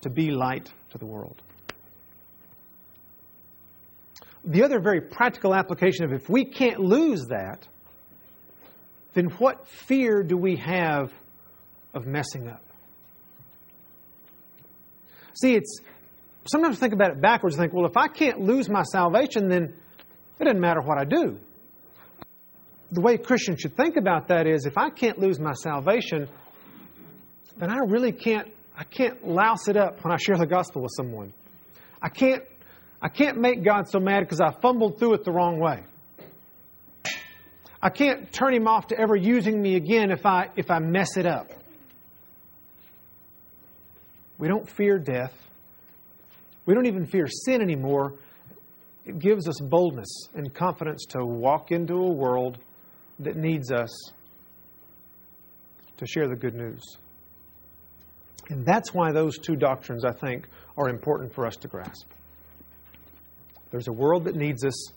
to 0.02 0.10
be 0.10 0.32
light 0.32 0.74
to 0.90 0.98
the 0.98 1.06
world. 1.06 1.42
The 4.46 4.64
other 4.64 4.80
very 4.80 5.02
practical 5.02 5.54
application 5.54 6.06
of 6.06 6.14
if 6.14 6.30
we 6.30 6.46
can't 6.46 6.80
lose 6.80 7.26
that, 7.28 7.68
then 9.14 9.26
what 9.26 9.68
fear 9.68 10.24
do 10.24 10.38
we 10.38 10.56
have 10.58 11.12
of 11.94 12.06
messing 12.06 12.48
up? 12.48 12.64
See, 15.42 15.56
it's 15.56 15.80
sometimes 16.46 16.80
think 16.80 16.94
about 16.94 17.12
it 17.12 17.22
backwards 17.22 17.56
and 17.56 17.64
think, 17.64 17.74
well, 17.74 17.86
if 17.86 17.98
I 17.98 18.08
can't 18.08 18.42
lose 18.42 18.70
my 18.70 18.84
salvation, 18.84 19.50
then 19.50 19.74
it 20.40 20.44
doesn't 20.44 20.60
matter 20.60 20.82
what 20.82 20.98
I 20.98 21.06
do. 21.06 21.40
The 22.92 23.02
way 23.02 23.18
Christians 23.18 23.62
should 23.62 23.78
think 23.78 23.98
about 23.98 24.28
that 24.30 24.48
is 24.48 24.66
if 24.66 24.78
I 24.78 24.90
can't 24.90 25.20
lose 25.20 25.40
my 25.40 25.54
salvation, 25.54 26.28
then 27.58 27.70
I 27.70 27.80
really 27.88 28.12
can't 28.12 28.48
I 28.76 28.86
can't 28.86 29.28
louse 29.28 29.68
it 29.68 29.76
up 29.76 30.02
when 30.06 30.14
I 30.14 30.18
share 30.18 30.38
the 30.38 30.48
gospel 30.48 30.82
with 30.82 30.92
someone. 30.96 31.34
I 32.02 32.08
can't 32.08 32.44
I 33.02 33.10
can't 33.10 33.40
make 33.40 33.64
God 33.64 33.90
so 33.90 34.00
mad 34.00 34.22
because 34.22 34.42
I 34.42 34.52
fumbled 34.62 35.00
through 35.00 35.14
it 35.14 35.24
the 35.24 35.32
wrong 35.32 35.60
way. 35.60 35.84
I 37.82 37.90
can't 37.90 38.32
turn 38.32 38.54
him 38.54 38.68
off 38.68 38.88
to 38.88 39.00
ever 39.00 39.16
using 39.16 39.62
me 39.62 39.76
again 39.76 40.12
if 40.12 40.26
I 40.26 40.50
if 40.58 40.70
I 40.70 40.80
mess 40.80 41.16
it 41.16 41.26
up. 41.26 41.52
We 44.38 44.48
don't 44.48 44.70
fear 44.70 45.00
death. 45.00 45.34
We 46.66 46.74
don't 46.74 46.88
even 46.88 47.06
fear 47.06 47.28
sin 47.28 47.62
anymore 47.62 48.16
it 49.10 49.18
gives 49.18 49.48
us 49.48 49.60
boldness 49.60 50.30
and 50.36 50.54
confidence 50.54 51.06
to 51.10 51.26
walk 51.26 51.72
into 51.72 51.96
a 51.96 52.12
world 52.12 52.60
that 53.20 53.36
needs 53.36 53.72
us 53.72 53.90
to 55.98 56.06
share 56.06 56.28
the 56.28 56.36
good 56.36 56.54
news. 56.54 56.84
And 58.50 58.64
that's 58.64 58.94
why 58.94 59.12
those 59.12 59.40
two 59.40 59.56
doctrines, 59.56 60.06
I 60.06 60.12
think, 60.12 60.48
are 60.78 60.90
important 60.90 61.34
for 61.34 61.48
us 61.48 61.56
to 61.58 61.68
grasp. 61.68 62.08
There's 63.72 63.88
a 63.88 63.94
world 63.94 64.26
that 64.26 64.36
needs 64.36 64.66
us, 64.66 64.92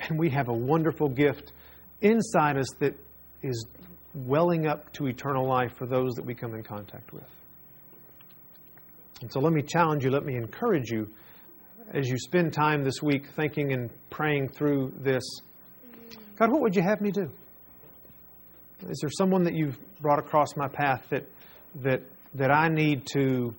and 0.00 0.18
we 0.18 0.30
have 0.30 0.48
a 0.48 0.52
wonderful 0.52 1.08
gift 1.08 1.52
inside 2.00 2.56
us 2.56 2.68
that 2.80 2.94
is 3.42 3.66
welling 4.14 4.66
up 4.66 4.92
to 4.94 5.06
eternal 5.06 5.46
life 5.46 5.72
for 5.76 5.86
those 5.86 6.14
that 6.14 6.24
we 6.24 6.34
come 6.34 6.54
in 6.54 6.62
contact 6.62 7.12
with. 7.12 7.24
And 9.20 9.32
so 9.32 9.40
let 9.40 9.52
me 9.52 9.62
challenge 9.62 10.04
you, 10.04 10.10
let 10.10 10.24
me 10.24 10.36
encourage 10.36 10.90
you 10.90 11.08
as 11.92 12.08
you 12.08 12.18
spend 12.18 12.52
time 12.52 12.84
this 12.84 13.02
week 13.02 13.24
thinking 13.34 13.72
and 13.72 13.90
praying 14.10 14.48
through 14.48 14.92
this, 15.00 15.24
God, 16.36 16.50
what 16.50 16.60
would 16.60 16.76
you 16.76 16.82
have 16.82 17.00
me 17.00 17.10
do? 17.10 17.30
Is 18.88 18.98
there 19.00 19.10
someone 19.10 19.42
that 19.44 19.54
you've 19.54 19.78
brought 20.00 20.18
across 20.18 20.56
my 20.56 20.68
path 20.68 21.02
that 21.10 21.26
that 21.82 22.02
that 22.34 22.50
I 22.50 22.68
need 22.68 23.06
to 23.14 23.54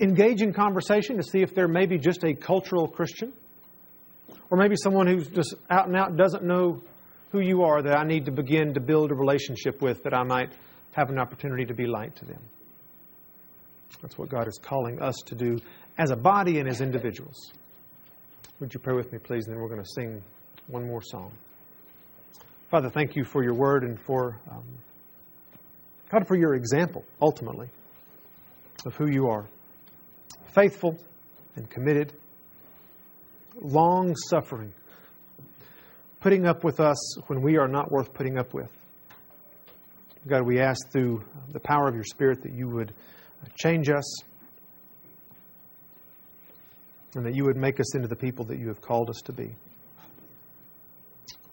engage 0.00 0.42
in 0.42 0.52
conversation 0.52 1.16
to 1.16 1.22
see 1.22 1.42
if 1.42 1.54
they're 1.54 1.68
maybe 1.68 1.98
just 1.98 2.24
a 2.24 2.34
cultural 2.34 2.88
Christian? 2.88 3.32
Or 4.50 4.58
maybe 4.58 4.74
someone 4.76 5.06
who's 5.06 5.28
just 5.28 5.54
out 5.70 5.86
and 5.86 5.96
out 5.96 6.16
doesn't 6.16 6.42
know 6.42 6.82
who 7.30 7.40
you 7.40 7.62
are 7.62 7.82
that 7.82 7.96
I 7.96 8.04
need 8.04 8.24
to 8.24 8.32
begin 8.32 8.74
to 8.74 8.80
build 8.80 9.12
a 9.12 9.14
relationship 9.14 9.80
with 9.80 10.02
that 10.02 10.14
I 10.14 10.24
might 10.24 10.50
have 10.92 11.10
an 11.10 11.18
opportunity 11.18 11.64
to 11.66 11.74
be 11.74 11.86
light 11.86 12.16
to 12.16 12.24
them. 12.24 12.40
That's 14.02 14.18
what 14.18 14.28
God 14.28 14.48
is 14.48 14.58
calling 14.60 15.00
us 15.00 15.16
to 15.26 15.34
do 15.34 15.58
as 15.98 16.10
a 16.10 16.16
body 16.16 16.58
and 16.58 16.68
as 16.68 16.80
individuals. 16.80 17.52
Would 18.58 18.74
you 18.74 18.80
pray 18.80 18.94
with 18.94 19.12
me, 19.12 19.18
please? 19.18 19.46
And 19.46 19.54
then 19.54 19.62
we're 19.62 19.68
going 19.68 19.82
to 19.82 19.90
sing 19.94 20.22
one 20.66 20.86
more 20.86 21.02
song. 21.02 21.30
Father, 22.70 22.88
thank 22.88 23.16
you 23.16 23.24
for 23.24 23.42
your 23.42 23.54
word 23.54 23.84
and 23.84 24.00
for, 24.00 24.38
um, 24.50 24.64
God, 26.10 26.26
for 26.26 26.36
your 26.36 26.54
example, 26.54 27.04
ultimately, 27.20 27.68
of 28.86 28.94
who 28.94 29.10
you 29.10 29.28
are. 29.28 29.46
Faithful 30.54 30.98
and 31.56 31.68
committed, 31.70 32.12
long 33.60 34.14
suffering, 34.28 34.72
putting 36.20 36.46
up 36.46 36.64
with 36.64 36.80
us 36.80 37.18
when 37.28 37.40
we 37.40 37.56
are 37.56 37.68
not 37.68 37.90
worth 37.90 38.12
putting 38.12 38.38
up 38.38 38.52
with. 38.52 38.70
God, 40.26 40.46
we 40.46 40.60
ask 40.60 40.90
through 40.90 41.24
the 41.52 41.60
power 41.60 41.88
of 41.88 41.94
your 41.94 42.04
Spirit 42.04 42.42
that 42.42 42.52
you 42.52 42.68
would 42.68 42.92
change 43.56 43.88
us 43.88 44.22
and 47.14 47.24
that 47.24 47.34
you 47.34 47.44
would 47.44 47.56
make 47.56 47.80
us 47.80 47.94
into 47.94 48.06
the 48.06 48.16
people 48.16 48.44
that 48.44 48.58
you 48.58 48.68
have 48.68 48.80
called 48.80 49.08
us 49.08 49.20
to 49.24 49.32
be. 49.32 49.54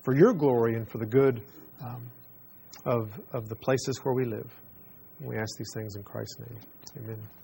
For 0.03 0.15
your 0.15 0.33
glory 0.33 0.75
and 0.75 0.87
for 0.89 0.97
the 0.97 1.05
good 1.05 1.41
um, 1.83 2.03
of, 2.85 3.19
of 3.33 3.49
the 3.49 3.55
places 3.55 3.99
where 4.03 4.13
we 4.13 4.25
live. 4.25 4.49
We 5.19 5.37
ask 5.37 5.57
these 5.57 5.71
things 5.73 5.95
in 5.95 6.03
Christ's 6.03 6.39
name. 6.39 6.59
Amen. 7.03 7.36